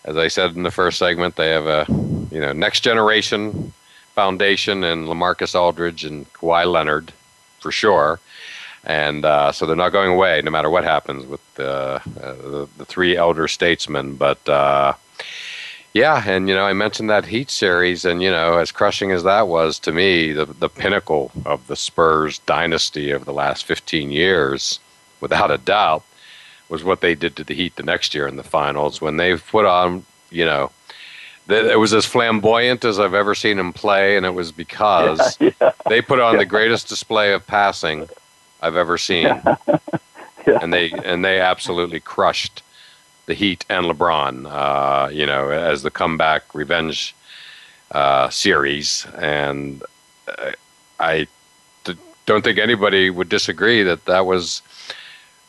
[0.03, 1.85] As I said in the first segment, they have a
[2.31, 3.73] you know next generation
[4.15, 7.13] foundation and Lamarcus Aldridge and Kawhi Leonard,
[7.59, 8.19] for sure.
[8.85, 12.67] and uh, so they're not going away no matter what happens with the uh, the,
[12.77, 14.15] the, three elder statesmen.
[14.15, 14.93] But uh,
[15.95, 19.23] yeah, and you know, I mentioned that Heat series, and you know, as crushing as
[19.23, 24.11] that was to me, the the pinnacle of the Spurs dynasty of the last fifteen
[24.11, 24.81] years,
[25.21, 26.03] without a doubt,
[26.67, 29.37] was what they did to the Heat the next year in the finals when they
[29.37, 30.69] put on, you know.
[31.47, 35.51] It was as flamboyant as I've ever seen them play, and it was because yeah,
[35.61, 35.71] yeah.
[35.87, 36.39] they put on yeah.
[36.39, 38.09] the greatest display of passing
[38.61, 39.27] I've ever seen.
[40.61, 42.61] And they and they absolutely crushed
[43.25, 44.45] the Heat and LeBron.
[44.49, 47.15] Uh, you know, as the comeback revenge
[47.91, 49.83] uh, series, and
[50.27, 50.51] uh,
[50.99, 51.27] I
[52.25, 54.61] don't think anybody would disagree that that was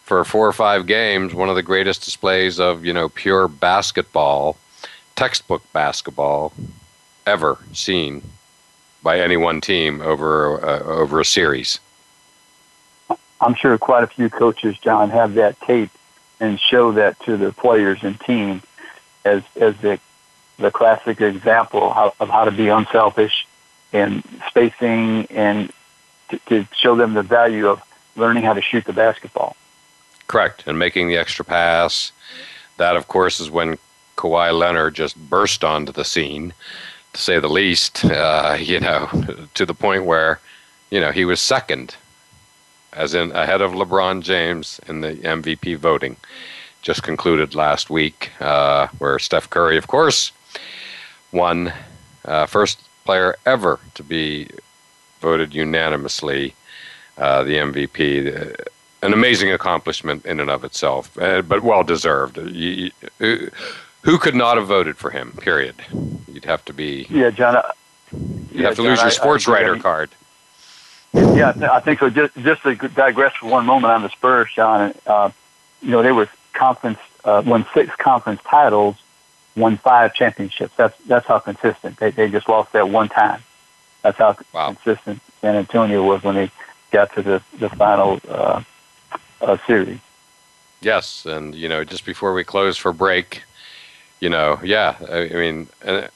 [0.03, 4.57] for four or five games one of the greatest displays of you know pure basketball,
[5.17, 6.53] textbook basketball
[7.27, 8.23] ever seen
[9.03, 11.81] by any one team over uh, over a series.
[13.41, 15.91] I'm sure quite a few coaches, John, have that tape
[16.41, 18.63] and show that to the players and team
[19.25, 19.99] as as the
[20.59, 23.47] the classic example of how to be unselfish
[23.93, 25.71] and spacing and
[26.31, 27.83] to, to show them the value of
[28.17, 29.55] learning how to shoot the basketball.
[30.27, 32.11] Correct, and making the extra pass.
[32.79, 33.79] That, of course, is when
[34.17, 36.53] Kawhi Leonard just burst onto the scene,
[37.13, 38.05] to say the least.
[38.05, 39.09] Uh, you know,
[39.55, 40.41] to the point where,
[40.91, 41.97] you know, he was second
[42.97, 46.17] as in ahead of LeBron James in the MVP voting.
[46.83, 50.33] Just concluded last week, uh, where Steph Curry, of course,
[51.33, 51.73] won
[52.25, 54.49] uh, first player ever to be
[55.21, 56.55] voted unanimously
[57.19, 58.57] uh, the MVP.
[59.03, 62.39] An amazing accomplishment in and of itself, uh, but well deserved.
[62.39, 63.51] You, you,
[64.03, 65.33] who could not have voted for him?
[65.41, 65.75] Period.
[66.33, 67.07] You'd have to be.
[67.11, 67.57] Yeah, John.
[67.57, 67.63] Uh,
[68.13, 70.11] you'd yeah, have to John, lose your sports I, I writer card.
[71.17, 72.11] Yeah, I think so.
[72.11, 74.95] Just, just to digress for one moment on the Spurs, Sean.
[75.07, 75.31] Uh,
[75.81, 78.97] you know, they were conference uh, won six conference titles,
[79.57, 80.75] won five championships.
[80.77, 83.43] That's that's how consistent they they just lost that one time.
[84.03, 84.73] That's how wow.
[84.73, 86.51] consistent San Antonio was when they
[86.91, 88.63] got to the the final uh,
[89.41, 90.01] uh, series.
[90.81, 93.43] Yes, and you know, just before we close for break,
[94.21, 96.09] you know, yeah, I, I mean, uh,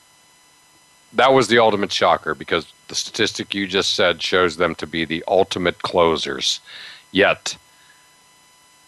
[1.14, 5.04] that was the ultimate shocker because the statistic you just said shows them to be
[5.06, 6.60] the ultimate closers.
[7.12, 7.56] Yet,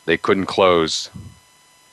[0.04, 1.08] they couldn't close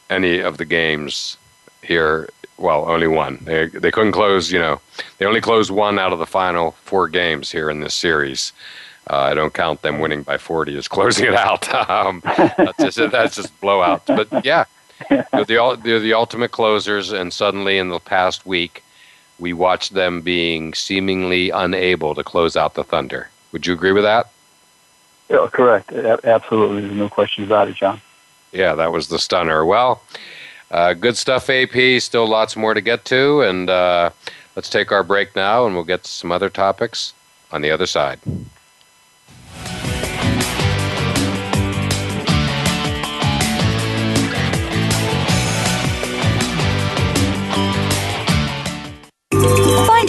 [0.10, 1.38] any of the games
[1.84, 2.28] here.
[2.58, 3.40] Well, only one.
[3.44, 4.52] They they couldn't close.
[4.52, 4.82] You know,
[5.18, 8.52] they only closed one out of the final four games here in this series.
[9.10, 11.68] Uh, I don't count them winning by 40 as closing it out.
[11.90, 13.54] Um, that's, just, that's just.
[13.62, 14.66] But yeah,
[15.10, 18.84] they're the, they're the ultimate closers, and suddenly in the past week,
[19.40, 23.30] we watched them being seemingly unable to close out the Thunder.
[23.52, 24.30] Would you agree with that?
[25.30, 25.92] Yeah, correct.
[25.92, 26.82] Absolutely.
[26.82, 28.02] There's no question about it, John.
[28.52, 29.64] Yeah, that was the stunner.
[29.64, 30.02] Well,
[30.72, 32.02] uh, good stuff, AP.
[32.02, 33.42] Still lots more to get to.
[33.42, 34.10] And uh,
[34.56, 37.14] let's take our break now, and we'll get to some other topics
[37.52, 38.20] on the other side.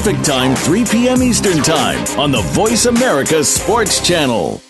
[0.00, 1.22] Time, 3 p.m.
[1.22, 4.62] Eastern Time on the Voice America Sports Channel.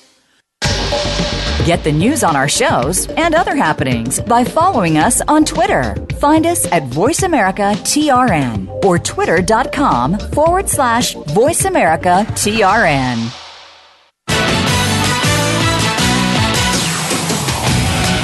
[1.64, 5.94] Get the news on our shows and other happenings by following us on Twitter.
[6.18, 13.39] Find us at VoiceAmericaTRN or twitter.com forward slash VoiceAmericaTRN.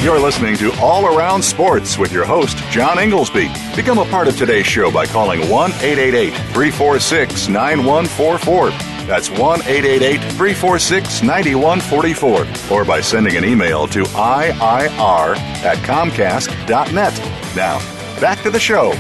[0.03, 3.51] You're listening to All Around Sports with your host, John Inglesby.
[3.75, 8.71] Become a part of today's show by calling 1 888 346 9144.
[9.09, 12.77] That's 1 888 346 9144.
[12.77, 17.57] Or by sending an email to IIR at Comcast.net.
[17.57, 17.79] Now,
[18.21, 18.93] back to the show.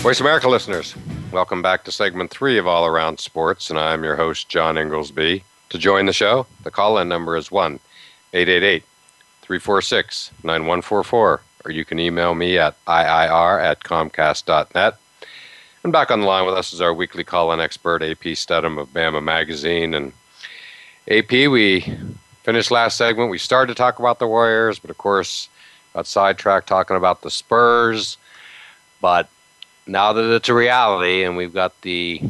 [0.00, 0.94] Voice America listeners,
[1.32, 5.44] welcome back to segment three of All Around Sports, and I'm your host, John Inglesby.
[5.74, 7.80] To join the show, the call in number is 1
[8.32, 8.84] 888
[9.42, 14.94] 346 9144, or you can email me at IIR at Comcast.net.
[15.82, 18.78] And back on the line with us is our weekly call in expert, AP Stedham
[18.78, 19.94] of Bama Magazine.
[19.94, 20.12] And
[21.10, 21.92] AP, we
[22.44, 23.32] finished last segment.
[23.32, 25.48] We started to talk about the Warriors, but of course,
[25.92, 28.16] got sidetracked talking about the Spurs.
[29.00, 29.28] But
[29.88, 32.22] now that it's a reality and we've got the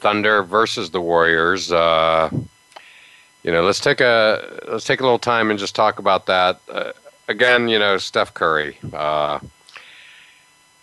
[0.00, 2.28] Thunder versus the Warriors, uh,
[3.46, 6.58] you know, let's take a let's take a little time and just talk about that.
[6.68, 6.90] Uh,
[7.28, 8.76] again, you know, Steph Curry.
[8.92, 9.38] Uh,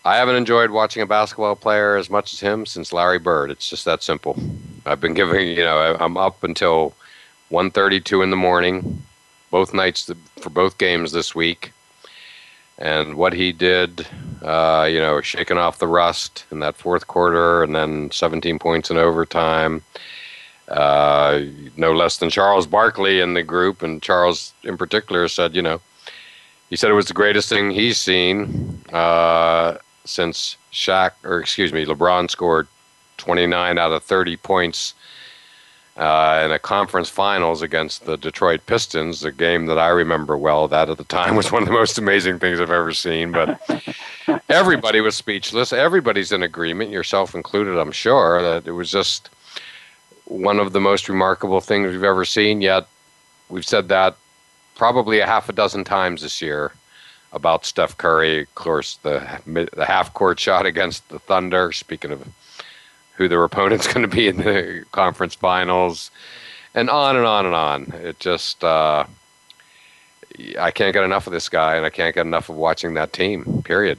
[0.06, 3.50] I haven't enjoyed watching a basketball player as much as him since Larry Bird.
[3.50, 4.38] It's just that simple.
[4.86, 6.94] I've been giving, you know, I'm up until
[7.50, 9.02] 1:32 in the morning,
[9.50, 11.70] both nights for both games this week,
[12.78, 14.06] and what he did,
[14.40, 18.90] uh, you know, shaking off the rust in that fourth quarter, and then 17 points
[18.90, 19.82] in overtime
[20.68, 21.40] uh,
[21.76, 25.80] no less than Charles Barkley in the group, and Charles in particular said, you know,
[26.70, 31.84] he said it was the greatest thing he's seen uh, since Shaq, or excuse me,
[31.84, 32.66] LeBron scored
[33.18, 34.94] 29 out of 30 points
[35.96, 40.66] uh, in a conference finals against the Detroit Pistons, a game that I remember well.
[40.66, 43.30] That at the time was one of the most amazing things I've ever seen.
[43.30, 43.60] But
[44.48, 45.72] everybody was speechless.
[45.72, 49.30] Everybody's in agreement, yourself included, I'm sure, that it was just
[50.26, 52.60] one of the most remarkable things we've ever seen.
[52.60, 52.86] Yet
[53.48, 54.16] we've said that
[54.74, 56.72] probably a half a dozen times this year
[57.32, 58.42] about Steph Curry.
[58.42, 61.72] Of course, the the half court shot against the Thunder.
[61.72, 62.26] Speaking of
[63.16, 66.10] who their opponent's going to be in the conference finals,
[66.74, 67.92] and on and on and on.
[68.02, 69.04] It just uh,
[70.58, 73.12] I can't get enough of this guy, and I can't get enough of watching that
[73.12, 73.62] team.
[73.62, 73.98] Period.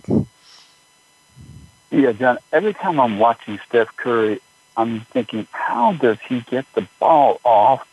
[1.92, 2.40] Yeah, John.
[2.52, 4.42] Every time I'm watching Steph Curry,
[4.78, 7.88] I'm thinking, how does he get the ball off?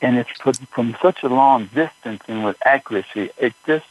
[0.00, 3.30] And it's put from such a long distance and with accuracy.
[3.38, 3.86] It just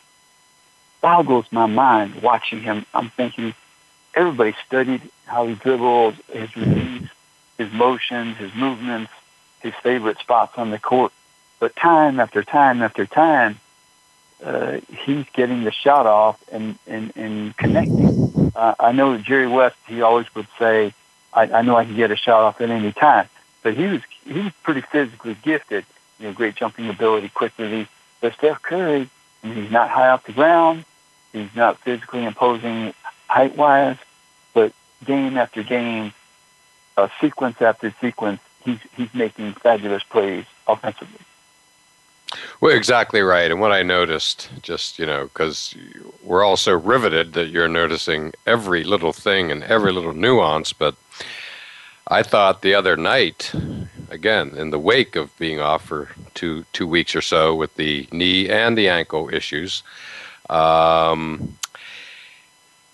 [1.01, 2.85] boggles my mind watching him.
[2.93, 3.53] I'm thinking
[4.13, 7.09] everybody studied how he dribbles, his release,
[7.57, 9.11] his motions, his movements,
[9.61, 11.11] his favorite spots on the court.
[11.59, 13.59] But time after time after time,
[14.43, 18.15] uh, he's getting the shot off and, and, and connecting.
[18.55, 20.93] Uh, I know Jerry West, he always would say,
[21.35, 23.27] I, I know I can get a shot off at any time.
[23.61, 25.85] But he was he was pretty physically gifted.
[26.19, 27.87] You know, great jumping ability, quick release.
[28.21, 29.09] But Steph Curry,
[29.43, 30.85] he's not high off the ground.
[31.33, 32.93] He's not physically imposing
[33.27, 33.97] height wise,
[34.53, 34.71] but
[35.03, 36.13] game after game,
[36.95, 41.19] uh, sequence after sequence, he's he's making fabulous plays offensively.
[42.61, 43.51] Well, exactly right.
[43.51, 45.75] And what I noticed, just, you know, because
[46.23, 50.95] we're all so riveted that you're noticing every little thing and every little nuance, but
[52.07, 53.51] I thought the other night,
[54.09, 58.07] again, in the wake of being off for two, two weeks or so with the
[58.11, 59.81] knee and the ankle issues,
[60.49, 61.57] um,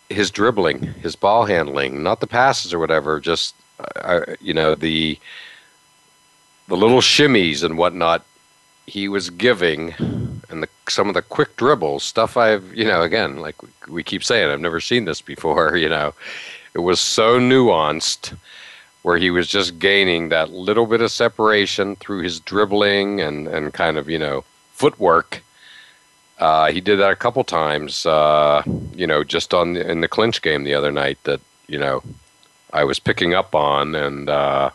[0.10, 3.54] his dribbling, his ball handling, not the passes or whatever, just,
[3.96, 5.20] uh, you know, the,
[6.68, 8.26] the little shimmies and whatnot
[8.88, 9.94] he was giving
[10.50, 13.56] and the, some of the quick dribbles stuff I've you know again like
[13.88, 16.14] we keep saying I've never seen this before you know.
[16.74, 18.34] It was so nuanced
[19.04, 23.74] where he was just gaining that little bit of separation through his dribbling and and
[23.74, 25.42] kind of you know footwork
[26.40, 28.64] uh, he did that a couple times uh,
[28.94, 32.02] you know just on the, in the clinch game the other night that you know
[32.74, 34.72] I was picking up on and uh,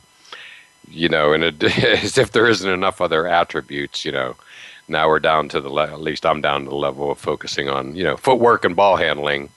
[0.88, 4.36] you know, and as if there isn't enough other attributes, you know.
[4.88, 7.68] Now we're down to the le- at least I'm down to the level of focusing
[7.68, 9.48] on you know footwork and ball handling.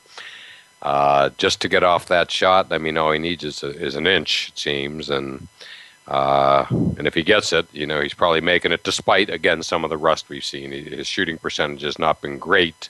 [0.82, 3.96] Uh, just to get off that shot, I mean, all he needs is, a, is
[3.96, 5.48] an inch, it seems, and
[6.08, 9.84] uh, and if he gets it, you know, he's probably making it despite again some
[9.84, 10.72] of the rust we've seen.
[10.72, 12.90] His shooting percentage has not been great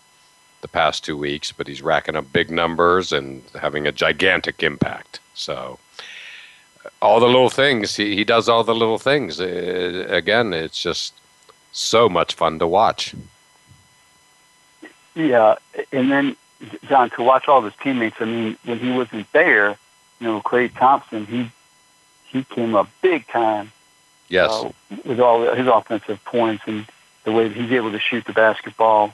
[0.61, 5.19] the past two weeks, but he's racking up big numbers and having a gigantic impact.
[5.33, 5.79] So
[7.01, 7.95] all the little things.
[7.95, 9.39] He, he does all the little things.
[9.39, 11.13] Uh, again, it's just
[11.71, 13.15] so much fun to watch.
[15.15, 15.55] Yeah,
[15.91, 16.35] and then
[16.87, 18.17] John to watch all his teammates.
[18.19, 19.77] I mean, when he wasn't there,
[20.19, 21.51] you know, Klay Thompson, he
[22.25, 23.71] he came up big time
[24.29, 24.51] Yes.
[24.51, 24.71] Uh,
[25.03, 26.85] with all his offensive points and
[27.23, 29.13] the way that he's able to shoot the basketball,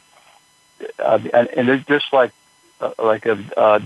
[1.00, 2.32] uh, and, and they're just like
[2.82, 3.80] uh, like a uh,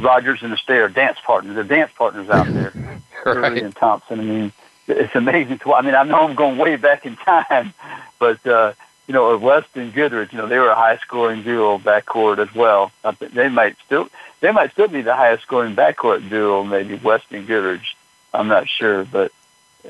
[0.00, 1.54] Rogers and Astaire dance partners.
[1.54, 3.62] They're dance partners out there, right.
[3.62, 4.20] and Thompson.
[4.20, 4.52] I mean,
[4.88, 5.72] it's amazing to.
[5.72, 7.72] I mean, I know I'm going way back in time,
[8.18, 8.72] but uh,
[9.10, 12.54] you know, West and Goodrich, you know, they were a high scoring duo backcourt as
[12.54, 12.92] well.
[13.02, 14.08] I think they might still
[14.38, 17.96] they might still be the highest scoring backcourt duo, maybe West and Goodrich.
[18.32, 19.32] I'm not sure, but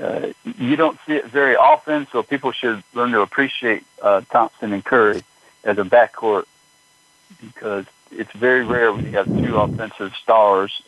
[0.01, 4.73] uh, you don't see it very often, so people should learn to appreciate uh, Thompson
[4.73, 5.23] and Curry
[5.65, 6.47] as a backcourt
[7.43, 10.81] because it's very rare when you have two offensive stars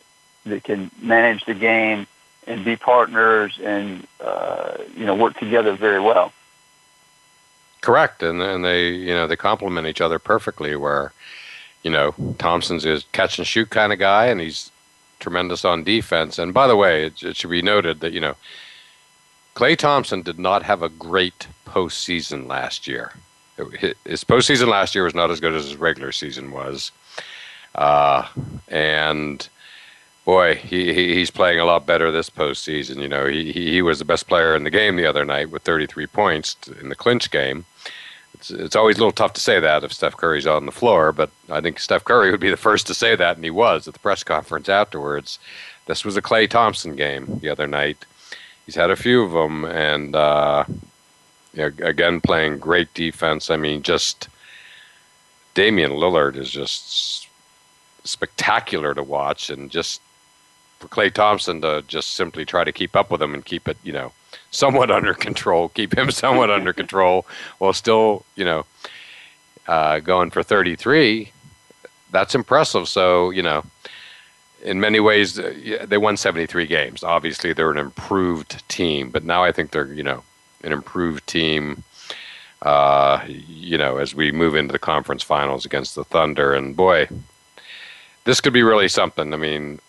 [0.47, 2.07] that can manage the game
[2.47, 6.33] and be partners and uh, you know work together very well.
[7.83, 10.73] Correct, and and they you know they complement each other perfectly.
[10.77, 11.11] Where
[11.83, 14.71] you know Thompson's is catch and shoot kind of guy, and he's
[15.19, 16.39] tremendous on defense.
[16.39, 18.35] And by the way, it, it should be noted that you know
[19.53, 23.11] Klay Thompson did not have a great postseason last year.
[24.05, 26.93] His postseason last year was not as good as his regular season was,
[27.75, 28.29] uh,
[28.69, 29.45] and
[30.23, 33.01] boy, he, he, he's playing a lot better this postseason.
[33.01, 35.63] You know, he he was the best player in the game the other night with
[35.63, 37.65] 33 points in the clinch game.
[38.43, 41.13] It's it's always a little tough to say that if Steph Curry's on the floor,
[41.13, 43.87] but I think Steph Curry would be the first to say that, and he was
[43.87, 45.39] at the press conference afterwards.
[45.85, 48.05] This was a Klay Thompson game the other night.
[48.65, 50.65] He's had a few of them, and uh,
[51.55, 53.49] again playing great defense.
[53.49, 54.27] I mean, just
[55.53, 57.27] Damian Lillard is just
[58.03, 60.01] spectacular to watch, and just
[60.79, 63.77] for Klay Thompson to just simply try to keep up with him and keep it,
[63.83, 64.11] you know,
[64.53, 67.25] somewhat under control, keep him somewhat under control,
[67.57, 68.65] while still, you know,
[69.67, 71.31] uh, going for 33.
[72.11, 72.87] That's impressive.
[72.87, 73.65] So, you know,
[74.63, 77.03] in many ways, uh, they won 73 games.
[77.03, 80.23] Obviously, they're an improved team, but now I think they're, you know,
[80.63, 81.83] an improved team.
[82.61, 87.09] Uh, you know, as we move into the conference finals against the Thunder, and boy,
[88.23, 89.33] this could be really something.
[89.33, 89.79] I mean,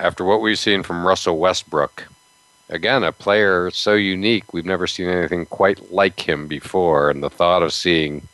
[0.00, 2.08] after what we've seen from Russell Westbrook,
[2.72, 7.30] again, a player so unique, we've never seen anything quite like him before, and the
[7.30, 8.26] thought of seeing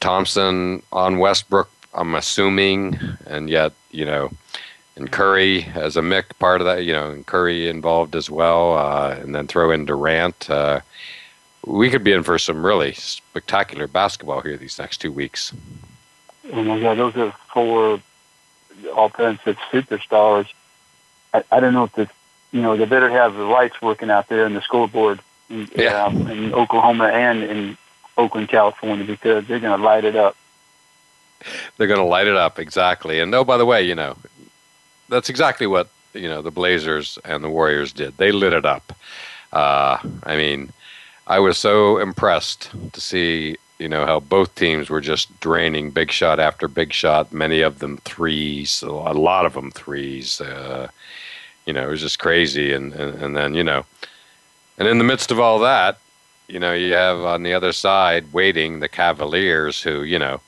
[0.00, 4.30] Thompson on Westbrook, I'm assuming, and yet, you know,
[4.96, 8.76] and Curry as a Mick part of that, you know, and Curry involved as well,
[8.76, 10.48] uh, and then throw in Durant.
[10.50, 10.80] Uh,
[11.66, 15.52] we could be in for some really spectacular basketball here these next two weeks.
[16.52, 18.00] Oh my God, those are four
[18.96, 20.48] offensive superstars.
[21.34, 22.08] I, I don't know if the,
[22.52, 26.04] you know, they better have the lights working out there in the scoreboard in, Yeah.
[26.04, 27.76] um, in Oklahoma and in
[28.16, 30.36] Oakland, California, because they're going to light it up.
[31.76, 33.18] They're going to light it up exactly.
[33.20, 34.16] And oh, by the way, you know,
[35.08, 38.16] that's exactly what you know the Blazers and the Warriors did.
[38.18, 38.92] They lit it up.
[39.52, 40.72] Uh, I mean,
[41.26, 46.12] I was so impressed to see you know how both teams were just draining big
[46.12, 47.32] shot after big shot.
[47.32, 50.40] Many of them threes, a lot of them threes.
[50.40, 50.88] Uh,
[51.66, 52.72] you know, it was just crazy.
[52.72, 53.84] And, and and then you know,
[54.78, 55.98] and in the midst of all that,
[56.48, 60.40] you know, you have on the other side waiting the Cavaliers, who you know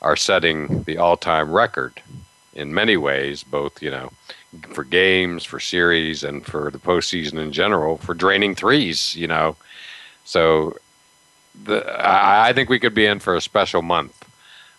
[0.00, 2.02] are setting the all-time record
[2.54, 4.12] in many ways, both you know
[4.74, 9.14] for games, for series, and for the postseason in general, for draining threes.
[9.16, 9.56] You know,
[10.24, 10.76] so
[11.64, 14.28] the, I, I think we could be in for a special month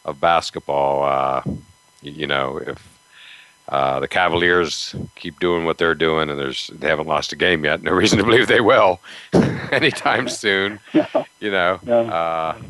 [0.05, 1.03] of basketball.
[1.03, 1.43] Uh,
[2.01, 2.92] you know, if
[3.69, 7.63] uh, the Cavaliers keep doing what they're doing, and there's they haven't lost a game
[7.63, 7.81] yet.
[7.81, 8.99] No reason to believe they will
[9.71, 10.79] anytime soon.
[11.39, 12.61] You know, uh,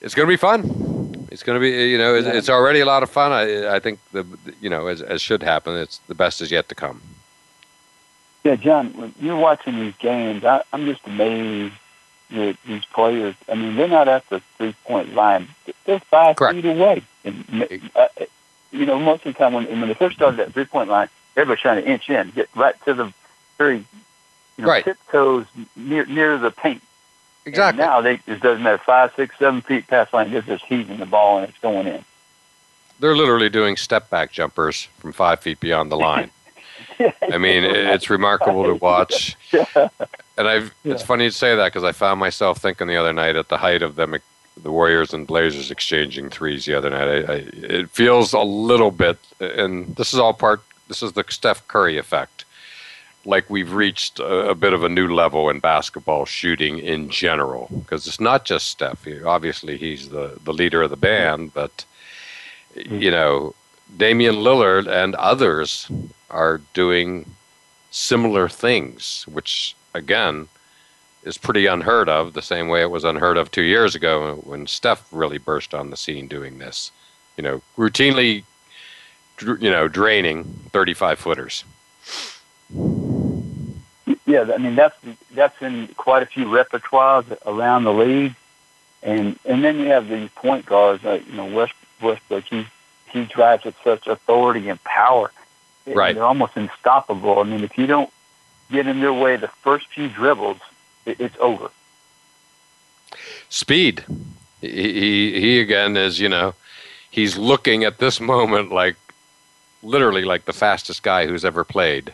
[0.00, 1.26] it's going to be fun.
[1.30, 3.32] It's going to be, you know, it's, it's already a lot of fun.
[3.32, 4.24] I, I think the,
[4.60, 7.02] you know, as, as should happen, it's the best is yet to come.
[8.44, 11.74] Yeah, John, when you're watching these games, I, I'm just amazed
[12.30, 13.34] that these players.
[13.50, 15.48] I mean, they're not at the three point line;
[15.84, 16.54] they're five Correct.
[16.54, 17.02] feet away.
[17.24, 18.06] And uh,
[18.72, 21.08] you know, most of the time when when they first started that three point line,
[21.36, 23.12] everybody's trying to inch in, get right to the
[23.56, 23.84] very, you
[24.64, 24.84] know, Right.
[24.84, 25.46] tiptoes
[25.76, 26.82] near near the paint.
[27.46, 27.82] Exactly.
[27.82, 30.30] And now they it doesn't matter five, six, seven feet past line.
[30.30, 32.04] They're just heaving the ball and it's going in.
[33.00, 36.30] They're literally doing step back jumpers from five feet beyond the line.
[37.30, 39.36] I mean, it's remarkable to watch.
[40.38, 43.34] And I've, it's funny to say that because I found myself thinking the other night
[43.34, 44.14] at the height of them,
[44.62, 47.08] the Warriors and Blazers exchanging threes the other night.
[47.08, 51.24] I, I, it feels a little bit, and this is all part, this is the
[51.28, 52.44] Steph Curry effect.
[53.24, 57.68] Like we've reached a, a bit of a new level in basketball shooting in general
[57.70, 59.06] because it's not just Steph.
[59.24, 61.84] Obviously, he's the, the leader of the band, but,
[62.74, 62.98] mm-hmm.
[62.98, 63.54] you know,
[63.96, 65.90] Damian Lillard and others
[66.30, 67.26] are doing
[67.90, 70.48] similar things, which again
[71.28, 72.32] is pretty unheard of.
[72.32, 75.90] The same way it was unheard of two years ago when Steph really burst on
[75.90, 76.90] the scene doing this.
[77.36, 78.44] You know, routinely,
[79.40, 81.64] you know, draining thirty-five footers.
[84.26, 84.96] Yeah, I mean that's
[85.34, 88.34] that's in quite a few repertoires around the league,
[89.02, 91.04] and and then you have these point guards.
[91.04, 92.44] Like, you know, West Westbrook.
[92.44, 92.66] He
[93.12, 95.30] he drives with such authority and power.
[95.86, 96.14] Right.
[96.14, 97.38] They're almost unstoppable.
[97.38, 98.10] I mean, if you don't
[98.70, 100.58] get in their way the first few dribbles,
[101.06, 101.70] it, it's over.
[103.48, 104.04] Speed.
[104.60, 106.54] He, he he again is you know
[107.10, 108.96] he's looking at this moment like
[109.82, 112.12] literally like the fastest guy who's ever played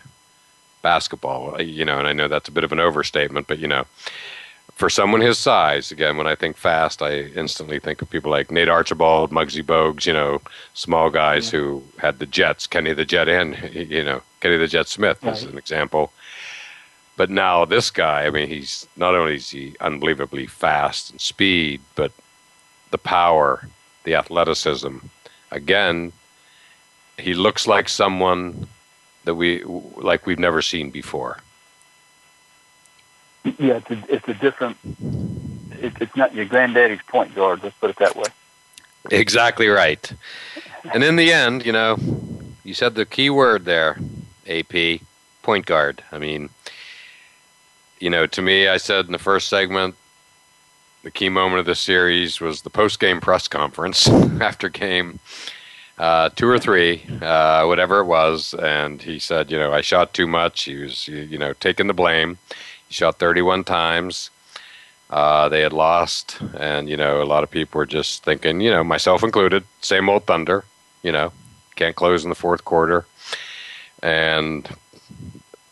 [0.82, 1.54] basketball.
[1.54, 3.84] Uh, you know, and I know that's a bit of an overstatement, but you know,
[4.74, 8.50] for someone his size, again, when I think fast, I instantly think of people like
[8.50, 10.40] Nate Archibald, Muggsy Bogues, you know,
[10.74, 11.60] small guys yeah.
[11.60, 15.34] who had the Jets, Kenny the Jet and, you know, Kenny the Jet Smith right.
[15.34, 16.12] is an example.
[17.16, 21.80] But now this guy, I mean, he's not only is he unbelievably fast and speed,
[21.94, 22.12] but
[22.90, 23.68] the power,
[24.04, 24.98] the athleticism.
[25.50, 26.12] Again,
[27.18, 28.66] he looks like someone
[29.24, 31.38] that we like we've never seen before.
[33.44, 34.76] Yeah, it's a, it's a different.
[35.80, 37.62] It, it's not your granddaddy's point guard.
[37.62, 38.24] Let's put it that way.
[39.10, 40.12] Exactly right.
[40.92, 41.98] And in the end, you know,
[42.64, 43.98] you said the key word there,
[44.48, 45.00] AP,
[45.42, 46.02] point guard.
[46.10, 46.48] I mean,
[48.04, 49.94] you know, to me, I said in the first segment,
[51.04, 54.06] the key moment of the series was the post-game press conference
[54.42, 55.20] after game
[55.96, 60.12] uh, two or three, uh, whatever it was, and he said, you know, I shot
[60.12, 60.64] too much.
[60.64, 62.36] He was, you know, taking the blame.
[62.88, 64.28] He shot 31 times.
[65.08, 68.70] Uh, they had lost, and you know, a lot of people were just thinking, you
[68.70, 70.66] know, myself included, same old Thunder.
[71.02, 71.32] You know,
[71.74, 73.06] can't close in the fourth quarter,
[74.02, 74.68] and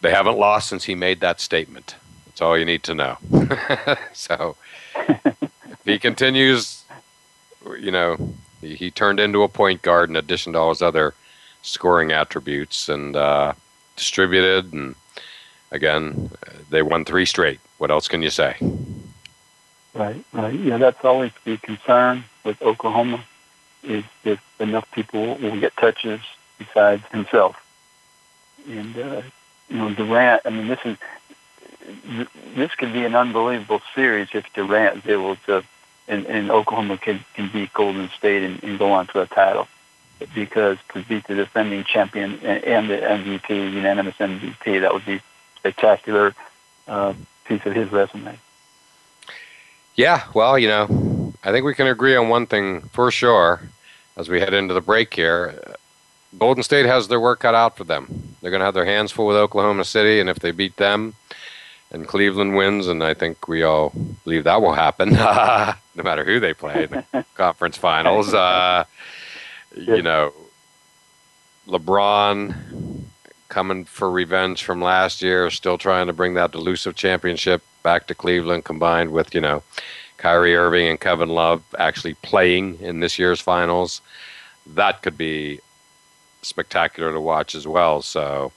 [0.01, 1.97] they haven't lost since he made that statement.
[2.33, 3.19] That's all you need to know.
[4.15, 4.57] so,
[4.97, 6.83] if he continues,
[7.79, 8.17] you know,
[8.63, 11.13] he, he, turned into a point guard in addition to all his other
[11.61, 13.53] scoring attributes, and uh,
[13.97, 14.95] distributed and
[15.73, 16.31] again,
[16.71, 17.61] they won three straight.
[17.77, 18.57] What else can you say?
[19.93, 20.59] Right, right.
[20.59, 23.23] Yeah, that's always the concern with Oklahoma
[23.83, 26.21] is if enough people will get touches
[26.57, 27.63] besides himself.
[28.67, 29.23] And uh,
[29.69, 30.43] you know, Durant.
[30.45, 30.97] I mean, this is
[32.55, 35.65] this could be an unbelievable series if Durant is able to,
[36.09, 39.69] and, and Oklahoma can can beat Golden State and, and go on to a title.
[40.35, 45.21] Because to beat the defending champion and, the MVP, unanimous MVP, that would be
[45.57, 46.33] spectacular
[46.87, 47.15] uh,
[47.45, 48.39] piece of his resume.
[49.97, 53.63] Yeah, well, you know, I think we can agree on one thing for sure
[54.17, 55.77] as we head into the break here.
[56.39, 58.37] Golden State has their work cut out for them.
[58.41, 61.15] They're going to have their hands full with Oklahoma City, and if they beat them
[61.93, 63.93] and Cleveland wins, and I think we all
[64.25, 68.85] believe that will happen, no matter who they play in the conference finals, uh,
[69.77, 70.33] you know,
[71.69, 72.55] LeBron
[73.49, 78.15] coming for revenge from last year, still trying to bring that elusive championship back to
[78.15, 79.63] Cleveland, combined with, you know,
[80.17, 84.01] Kyrie Irving and Kevin Love actually playing in this year's finals.
[84.67, 85.61] That could be
[86.41, 88.01] spectacular to watch as well.
[88.01, 88.53] So,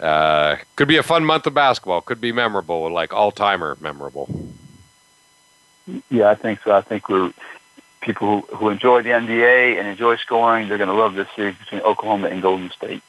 [0.00, 2.00] uh, could be a fun month of basketball.
[2.00, 4.28] Could be memorable, like all timer memorable.
[6.10, 6.72] Yeah, I think so.
[6.72, 7.32] I think we're
[8.00, 10.68] people who, who enjoy the NBA and enjoy scoring.
[10.68, 13.02] They're going to love this series between Oklahoma and Golden State.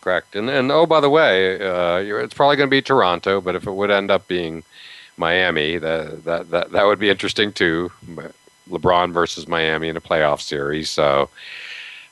[0.00, 0.34] Correct.
[0.36, 3.66] And and oh, by the way, uh, it's probably going to be Toronto, but if
[3.66, 4.62] it would end up being
[5.16, 7.92] Miami, that that that, that would be interesting too.
[8.70, 10.88] LeBron versus Miami in a playoff series.
[10.90, 11.28] So.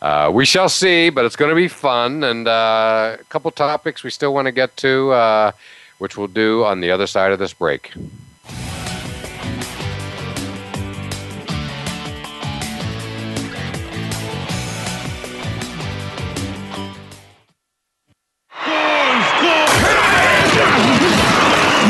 [0.03, 2.25] Uh, we shall see, but it's going to be fun.
[2.25, 5.53] And uh, a couple topics we still want to get to, uh,
[5.99, 7.93] which we'll do on the other side of this break.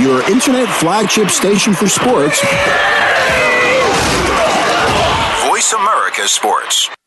[0.06, 2.40] your internet flagship station for sports.
[5.48, 6.95] Voice America Sports.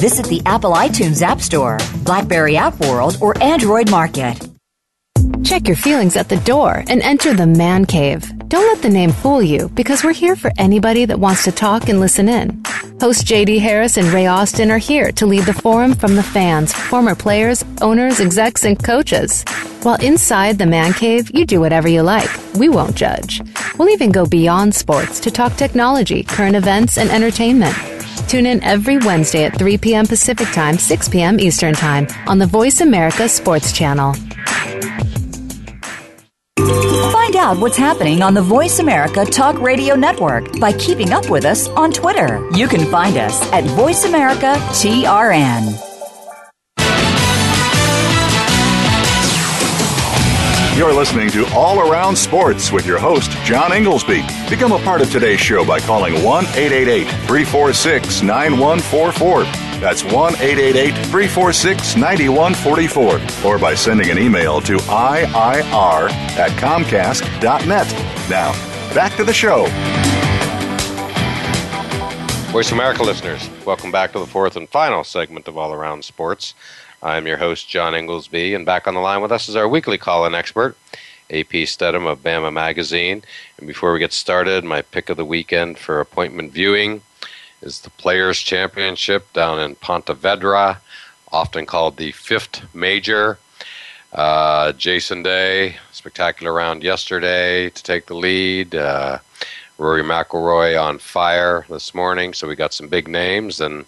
[0.00, 4.48] Visit the Apple iTunes App Store, Blackberry App World, or Android Market.
[5.44, 8.24] Check your feelings at the door and enter the man cave.
[8.48, 11.90] Don't let the name fool you because we're here for anybody that wants to talk
[11.90, 12.62] and listen in.
[12.98, 16.72] Host JD Harris and Ray Austin are here to lead the forum from the fans,
[16.72, 19.44] former players, owners, execs, and coaches.
[19.82, 22.30] While inside the man cave, you do whatever you like.
[22.54, 23.42] We won't judge.
[23.76, 27.76] We'll even go beyond sports to talk technology, current events, and entertainment.
[28.28, 30.06] Tune in every Wednesday at 3 p.m.
[30.06, 31.40] Pacific Time, 6 p.m.
[31.40, 34.14] Eastern Time on the Voice America Sports Channel.
[37.12, 41.44] Find out what's happening on the Voice America Talk Radio Network by keeping up with
[41.44, 42.48] us on Twitter.
[42.54, 45.89] You can find us at Voice America TRN.
[50.80, 54.22] You're listening to All Around Sports with your host, John Inglesby.
[54.48, 59.42] Become a part of today's show by calling 1 888 346 9144.
[59.78, 63.50] That's 1 888 346 9144.
[63.50, 68.30] Or by sending an email to IIR at Comcast.net.
[68.30, 68.52] Now,
[68.94, 69.66] back to the show.
[72.52, 76.54] Voice America listeners, welcome back to the fourth and final segment of All Around Sports.
[77.02, 79.96] I'm your host, John Inglesby, and back on the line with us is our weekly
[79.96, 80.76] call in expert,
[81.30, 83.22] AP Stedham of Bama Magazine.
[83.56, 87.00] And before we get started, my pick of the weekend for appointment viewing
[87.62, 90.76] is the Players' Championship down in Ponte Vedra,
[91.32, 93.38] often called the Fifth Major.
[94.12, 98.74] Uh, Jason Day, spectacular round yesterday to take the lead.
[98.74, 99.20] Uh,
[99.78, 103.86] Rory McIlroy on fire this morning, so we got some big names and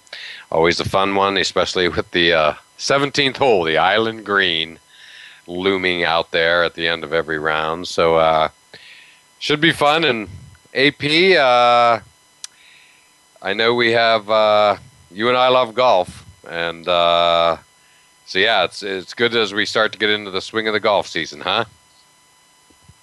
[0.50, 4.80] always a fun one, especially with the uh, 17th hole, the Island Green,
[5.46, 7.86] looming out there at the end of every round.
[7.86, 8.48] So uh,
[9.38, 10.02] should be fun.
[10.02, 10.28] And
[10.74, 11.04] AP,
[11.38, 12.00] uh,
[13.40, 14.76] I know we have uh,
[15.12, 17.58] you and I love golf, and uh,
[18.26, 20.80] so yeah, it's it's good as we start to get into the swing of the
[20.80, 21.64] golf season, huh?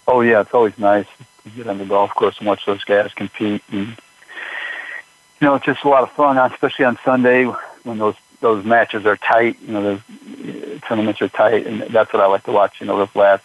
[0.09, 1.07] Oh yeah, it's always nice
[1.43, 3.61] to get on the golf course and watch those guys compete.
[3.71, 7.45] And, you know, it's just a lot of fun, especially on Sunday
[7.83, 9.57] when those those matches are tight.
[9.61, 12.79] You know, those tournaments are tight, and that's what I like to watch.
[12.79, 13.43] You know, those last,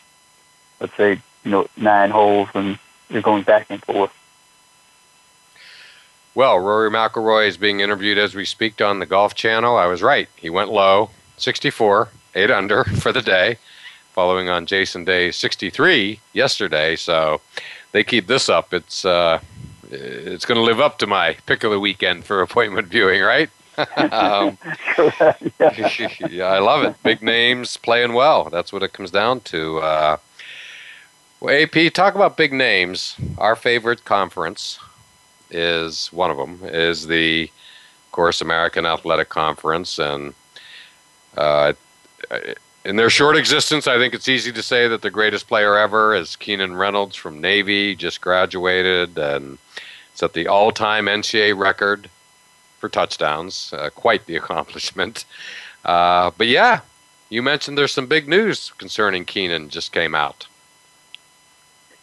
[0.81, 2.79] let's say, you know, nine holes, and
[3.11, 4.13] you're going back and forth.
[6.35, 9.77] Well, Rory McIlroy is being interviewed as we speak on the Golf Channel.
[9.77, 13.59] I was right; he went low, 64, eight under for the day,
[14.13, 16.97] following on Jason Day's 63 yesterday.
[16.97, 17.41] So
[17.93, 18.75] they keep this up.
[18.75, 19.41] It's uh,
[19.91, 23.51] it's going to live up to my pick of the weekend for appointment viewing, right?
[23.79, 24.59] Um,
[26.31, 27.03] yeah, I love it.
[27.03, 28.51] Big names playing well.
[28.51, 29.79] That's what it comes down to.
[29.79, 30.17] Uh,
[31.41, 33.17] well, AP, talk about big names.
[33.39, 34.79] Our favorite conference
[35.51, 36.61] is one of them.
[36.65, 40.35] Is the, of course, American Athletic Conference, and
[41.37, 41.73] uh,
[42.85, 46.15] in their short existence, I think it's easy to say that the greatest player ever
[46.15, 49.59] is Keenan Reynolds from Navy, just graduated, and
[50.15, 52.09] set the all-time NCAA record
[52.85, 53.73] for touchdowns.
[53.73, 55.25] Uh, quite the accomplishment.
[55.87, 56.81] Uh, but yeah,
[57.31, 60.47] you mentioned there's some big news concerning Keenan just came out.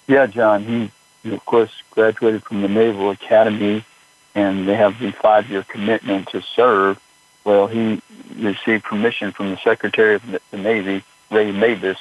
[0.08, 0.64] Yeah, John.
[0.64, 3.86] He, of course, graduated from the Naval Academy,
[4.34, 7.00] and they have the five-year commitment to serve.
[7.44, 8.02] Well, he
[8.38, 11.98] received permission from the Secretary of the Navy, Ray Mabus,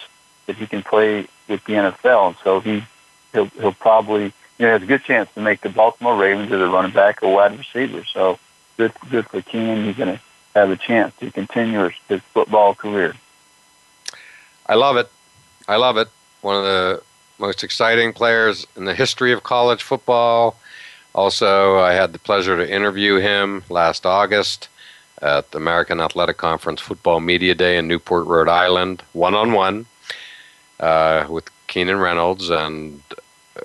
[0.46, 2.36] that he can play with the NFL.
[2.42, 2.82] So he
[3.34, 6.60] he'll, he'll probably you know has a good chance to make the Baltimore Ravens as
[6.60, 8.04] a running back or wide receiver.
[8.04, 8.38] So
[8.80, 9.84] good good for Keenan.
[9.84, 10.20] He's going to
[10.54, 13.14] have a chance to continue his, his football career.
[14.66, 15.10] I love it.
[15.68, 16.08] I love it.
[16.40, 17.02] One of the
[17.38, 20.56] most exciting players in the history of college football.
[21.14, 24.68] Also, I had the pleasure to interview him last August
[25.20, 29.86] at the American Athletic Conference Football Media Day in Newport, Rhode Island, one on one
[31.28, 32.48] with Keenan Reynolds.
[32.48, 33.02] And,
[33.56, 33.62] uh,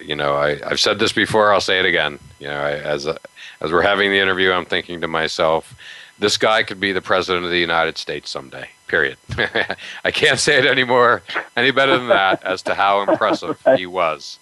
[0.00, 2.18] you know, I, I've said this before, I'll say it again.
[2.40, 3.18] You know, I, as a,
[3.60, 5.74] as we're having the interview, I'm thinking to myself,
[6.18, 8.70] this guy could be the president of the United States someday.
[8.86, 9.18] Period.
[10.04, 11.22] I can't say it anymore,
[11.56, 14.38] any better than that, as to how impressive he was.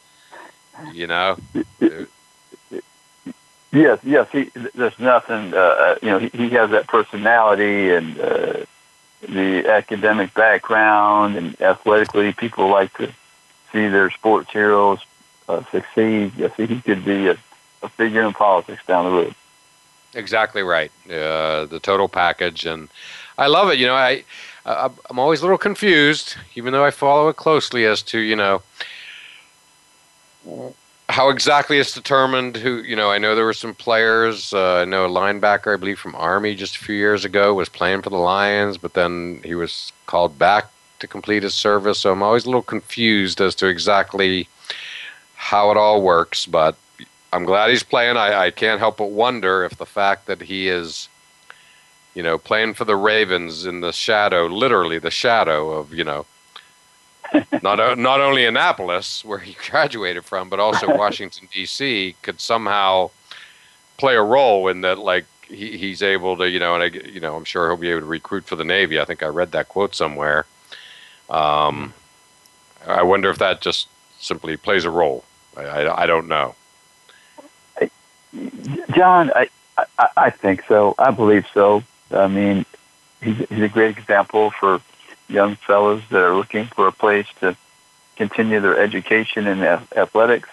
[0.92, 1.38] You know.
[3.72, 4.28] Yes, yes.
[4.30, 5.54] He, there's nothing.
[5.54, 8.64] Uh, you know, he, he has that personality and uh,
[9.22, 13.08] the academic background, and athletically, people like to
[13.72, 15.00] see their sports heroes
[15.48, 16.32] uh, succeed.
[16.36, 17.38] Yes, he could be a
[17.84, 19.34] a figure in politics down the road.
[20.14, 20.90] Exactly right.
[21.06, 22.88] Uh, the total package, and
[23.36, 23.78] I love it.
[23.78, 24.24] You know, I
[24.66, 28.62] I'm always a little confused, even though I follow it closely, as to you know
[31.08, 32.56] how exactly it's determined.
[32.56, 34.54] Who you know, I know there were some players.
[34.54, 37.68] Uh, I know a linebacker, I believe, from Army just a few years ago was
[37.68, 40.66] playing for the Lions, but then he was called back
[41.00, 41.98] to complete his service.
[41.98, 44.48] So I'm always a little confused as to exactly
[45.34, 46.46] how it all works.
[46.46, 46.76] But
[47.34, 48.16] I'm glad he's playing.
[48.16, 51.08] I, I can't help but wonder if the fact that he is,
[52.14, 56.26] you know, playing for the Ravens in the shadow, literally the shadow of, you know,
[57.62, 62.14] not not only Annapolis where he graduated from, but also Washington D.C.
[62.22, 63.10] could somehow
[63.96, 65.00] play a role in that.
[65.00, 67.90] Like he, he's able to, you know, and I, you know, I'm sure he'll be
[67.90, 69.00] able to recruit for the Navy.
[69.00, 70.46] I think I read that quote somewhere.
[71.28, 71.94] Um,
[72.86, 73.88] I wonder if that just
[74.20, 75.24] simply plays a role.
[75.56, 76.54] I, I, I don't know.
[78.92, 79.48] John, I,
[79.98, 80.94] I, I think so.
[80.98, 81.82] I believe so.
[82.10, 82.64] I mean,
[83.22, 84.80] he's, he's a great example for
[85.28, 87.56] young fellows that are looking for a place to
[88.16, 90.48] continue their education in athletics.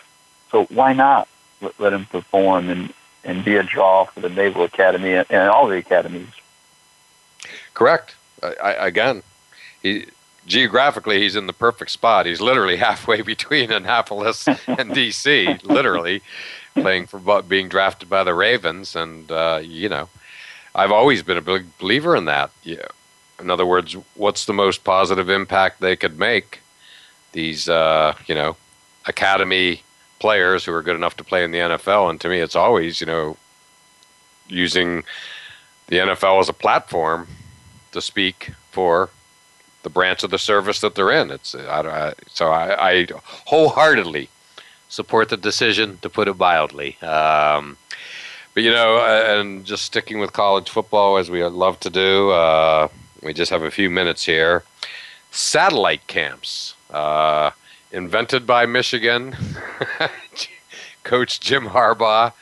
[0.51, 1.27] So why not
[1.61, 5.67] let, let him perform and, and be a draw for the Naval Academy and, all
[5.67, 6.29] the academies?
[7.73, 8.15] Correct.
[8.41, 9.23] I, I, again,
[9.81, 10.07] he
[10.47, 12.25] geographically he's in the perfect spot.
[12.25, 15.59] He's literally halfway between Annapolis and D.C.
[15.63, 16.21] literally
[16.75, 20.09] playing for being drafted by the Ravens, and uh, you know,
[20.73, 22.51] I've always been a big believer in that.
[22.63, 22.87] Yeah.
[23.39, 26.59] In other words, what's the most positive impact they could make?
[27.31, 28.55] These, uh, you know,
[29.05, 29.83] academy
[30.19, 33.01] players who are good enough to play in the NFL, and to me, it's always,
[33.01, 33.37] you know,
[34.47, 35.03] using
[35.87, 37.27] the NFL as a platform
[37.91, 39.09] to speak for
[39.83, 41.31] the branch of the service that they're in.
[41.31, 43.07] It's I, I, so I, I,
[43.45, 44.29] wholeheartedly
[44.91, 47.01] support the decision, to put it mildly.
[47.01, 47.77] Um,
[48.53, 52.89] but you know, and just sticking with college football as we love to do, uh,
[53.23, 54.63] we just have a few minutes here.
[55.31, 57.51] Satellite camps, uh,
[57.91, 59.35] invented by Michigan,
[61.03, 62.33] Coach Jim Harbaugh.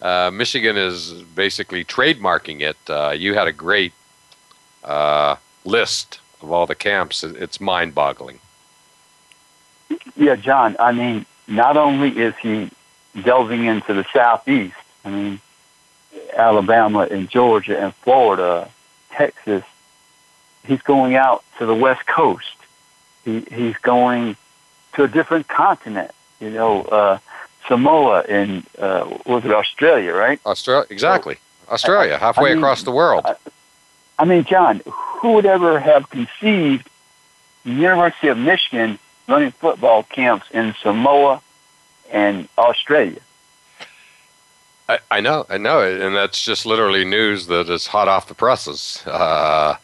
[0.00, 2.78] Uh, Michigan is basically trademarking it.
[2.88, 3.92] Uh, you had a great
[4.84, 5.36] uh,
[5.66, 7.22] list of all the camps.
[7.22, 8.40] It's mind boggling.
[10.16, 10.76] Yeah, John.
[10.78, 12.70] I mean, not only is he
[13.22, 15.40] delving into the southeast, I mean,
[16.34, 18.70] Alabama and Georgia and Florida,
[19.10, 19.64] Texas,
[20.64, 22.46] he's going out to the West Coast.
[23.24, 24.36] He, he's going
[24.94, 27.18] to a different continent, you know, uh,
[27.68, 30.40] Samoa and, uh, was it Australia, right?
[30.46, 31.34] Australia, exactly.
[31.66, 33.22] So, Australia, halfway I mean, across the world.
[33.24, 33.34] I,
[34.18, 36.88] I mean, John, who would ever have conceived
[37.64, 38.98] the University of Michigan
[39.30, 41.40] running football camps in Samoa
[42.10, 43.20] and Australia.
[44.88, 48.34] I, I know, I know and that's just literally news that is hot off the
[48.34, 49.02] presses.
[49.06, 49.76] Uh,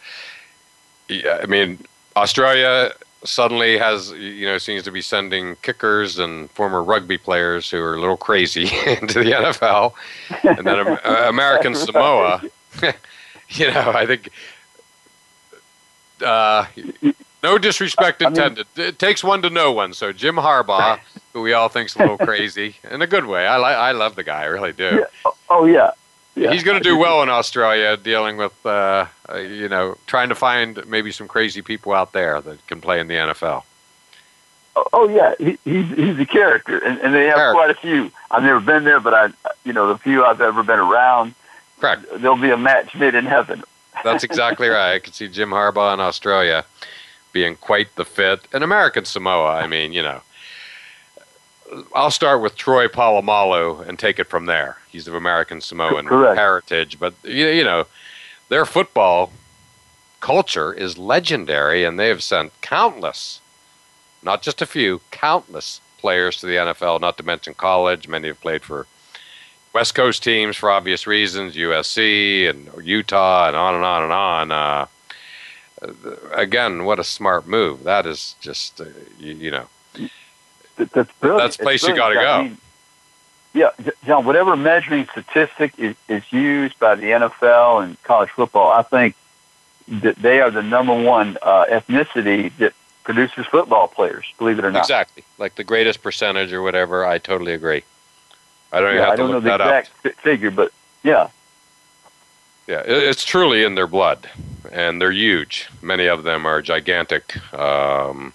[1.09, 1.79] yeah, I mean,
[2.17, 2.91] Australia
[3.25, 7.95] suddenly has, you know, seems to be sending kickers and former rugby players who are
[7.95, 9.93] a little crazy into the NFL,
[10.43, 12.43] and then uh, American Samoa.
[13.51, 14.31] you know, I think
[16.25, 16.67] uh,
[17.47, 18.67] no disrespect intended.
[18.77, 19.95] I mean, it takes one to know one.
[19.95, 20.99] So Jim Harbaugh,
[21.33, 23.47] who we all think's a little crazy in a good way.
[23.47, 23.77] I like.
[23.77, 24.43] I love the guy.
[24.43, 24.97] I really do.
[25.01, 25.05] Yeah.
[25.25, 25.93] Oh, oh yeah.
[26.35, 26.53] Yeah.
[26.53, 30.35] He's going to do well in Australia, dealing with uh, uh, you know trying to
[30.35, 33.63] find maybe some crazy people out there that can play in the NFL.
[34.75, 37.55] Oh, oh yeah, he, he's he's a character, and, and they have character.
[37.55, 38.11] quite a few.
[38.31, 39.29] I've never been there, but I,
[39.65, 41.35] you know, the few I've ever been around.
[41.79, 42.05] Correct.
[42.17, 43.63] There'll be a match made in heaven.
[44.05, 44.95] That's exactly right.
[44.95, 46.65] I can see Jim Harbaugh in Australia
[47.37, 48.49] being quite the fit.
[48.51, 50.23] And American Samoa, I mean, you know,
[51.95, 54.79] I'll start with Troy Polamalu and take it from there.
[54.89, 56.39] He's of American Samoan Correct.
[56.39, 57.85] heritage, but you, you know,
[58.49, 59.33] their football
[60.21, 63.43] culture is legendary, and they have sent countless,
[64.23, 67.03] not just a few, countless players to the NFL.
[67.03, 68.09] Not to mention college.
[68.09, 68.87] Many have played for
[69.75, 74.53] West Coast teams for obvious reasons, USC and Utah, and on and on and on.
[74.53, 74.87] Uh,
[76.33, 77.85] again, what a smart move.
[77.85, 78.87] That is just, uh,
[79.19, 79.67] you, you, know,
[80.77, 81.43] that's brilliant.
[81.43, 82.21] That's the place you got to go.
[82.21, 82.59] I mean,
[83.55, 83.71] yeah,
[84.05, 84.27] John.
[84.27, 89.15] Whatever measuring statistic is, is used by the NFL and college football, I think
[89.89, 92.75] that they are the number one uh, ethnicity that
[93.05, 94.27] produces football players.
[94.37, 94.81] Believe it or not.
[94.81, 97.07] Exactly, like the greatest percentage or whatever.
[97.07, 97.83] I totally agree.
[98.73, 98.95] I don't.
[98.95, 100.13] Yeah, I don't know the exact up.
[100.17, 100.71] figure, but
[101.03, 101.31] yeah.
[102.67, 104.29] Yeah, it's truly in their blood
[104.73, 105.69] and they're huge.
[105.83, 107.37] Many of them are gigantic.
[107.55, 108.33] Um,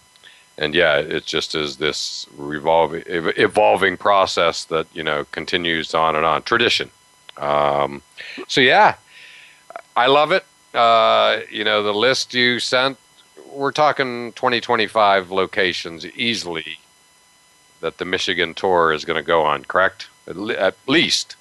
[0.57, 6.25] and yeah, it just is this revolving, evolving process that you know continues on and
[6.25, 6.43] on.
[6.43, 6.89] Tradition.
[7.37, 8.01] Um,
[8.47, 8.95] so yeah,
[9.95, 10.45] I love it.
[10.73, 12.97] Uh, you know, the list you sent,
[13.51, 16.79] we're talking 20, 25 locations easily
[17.81, 19.65] that the Michigan tour is going to go on.
[19.65, 20.07] Correct?
[20.27, 21.35] At, le- at least.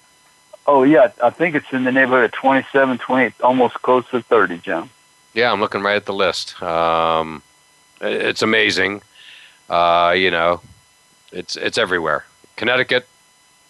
[0.66, 4.58] Oh yeah, I think it's in the neighborhood of 27, 28, almost close to 30,
[4.58, 4.90] John.
[5.34, 6.61] Yeah, I'm looking right at the list.
[6.62, 7.42] Um,
[8.00, 9.02] it's amazing.
[9.68, 10.61] Uh, you know,
[11.32, 12.24] it's it's everywhere.
[12.56, 13.06] Connecticut,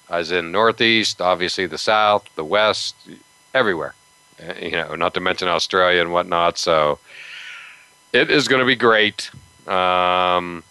[0.08, 2.94] as in Northeast, obviously the South, the West,
[3.54, 3.94] everywhere.
[4.42, 6.58] Uh, you know, not to mention Australia and whatnot.
[6.58, 6.98] So
[8.12, 9.30] it is going to be great.
[9.68, 10.64] Um,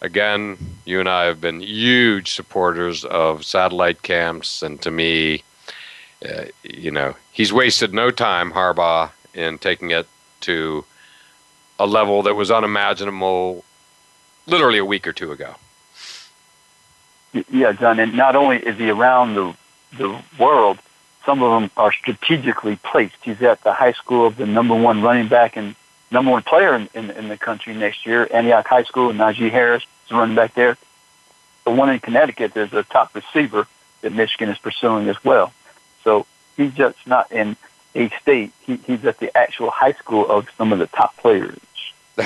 [0.00, 5.42] again, you and I have been huge supporters of satellite camps, and to me,
[6.26, 10.06] uh, you know, he's wasted no time, Harbaugh, in taking it
[10.42, 10.84] to
[11.78, 13.64] a level that was unimaginable
[14.46, 15.54] literally a week or two ago.
[17.50, 19.54] Yeah, John, and not only is he around the
[19.96, 20.78] the world,
[21.24, 23.16] some of them are strategically placed.
[23.22, 25.74] He's at the high school of the number one running back and
[26.10, 29.84] number one player in, in, in the country next year, Antioch High School, Najee Harris
[30.06, 30.76] is running back there.
[31.64, 33.66] The one in Connecticut, is a top receiver
[34.00, 35.52] that Michigan is pursuing as well.
[36.04, 37.56] So he's just not in
[37.94, 38.52] a state.
[38.60, 41.58] He, he's at the actual high school of some of the top players.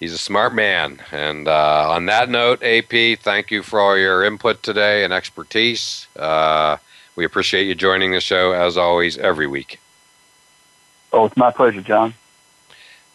[0.00, 1.00] he's a smart man.
[1.12, 6.08] And uh, on that note, AP, thank you for all your input today and expertise.
[6.16, 6.78] Uh,
[7.16, 9.80] we appreciate you joining the show as always every week.
[11.12, 12.14] Oh, it's my pleasure, John.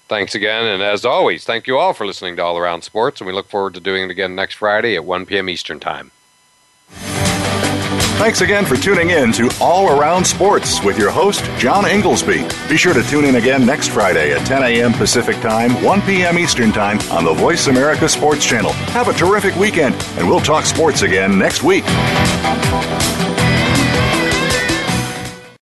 [0.08, 0.66] Thanks again.
[0.66, 3.22] And as always, thank you all for listening to All Around Sports.
[3.22, 5.50] And we look forward to doing it again next Friday at 1 p.m.
[5.50, 6.12] Eastern Time.
[8.18, 12.48] Thanks again for tuning in to All Around Sports with your host, John Inglesby.
[12.70, 14.94] Be sure to tune in again next Friday at 10 a.m.
[14.94, 16.38] Pacific Time, 1 p.m.
[16.38, 18.72] Eastern Time on the Voice America Sports Channel.
[18.94, 21.84] Have a terrific weekend, and we'll talk sports again next week.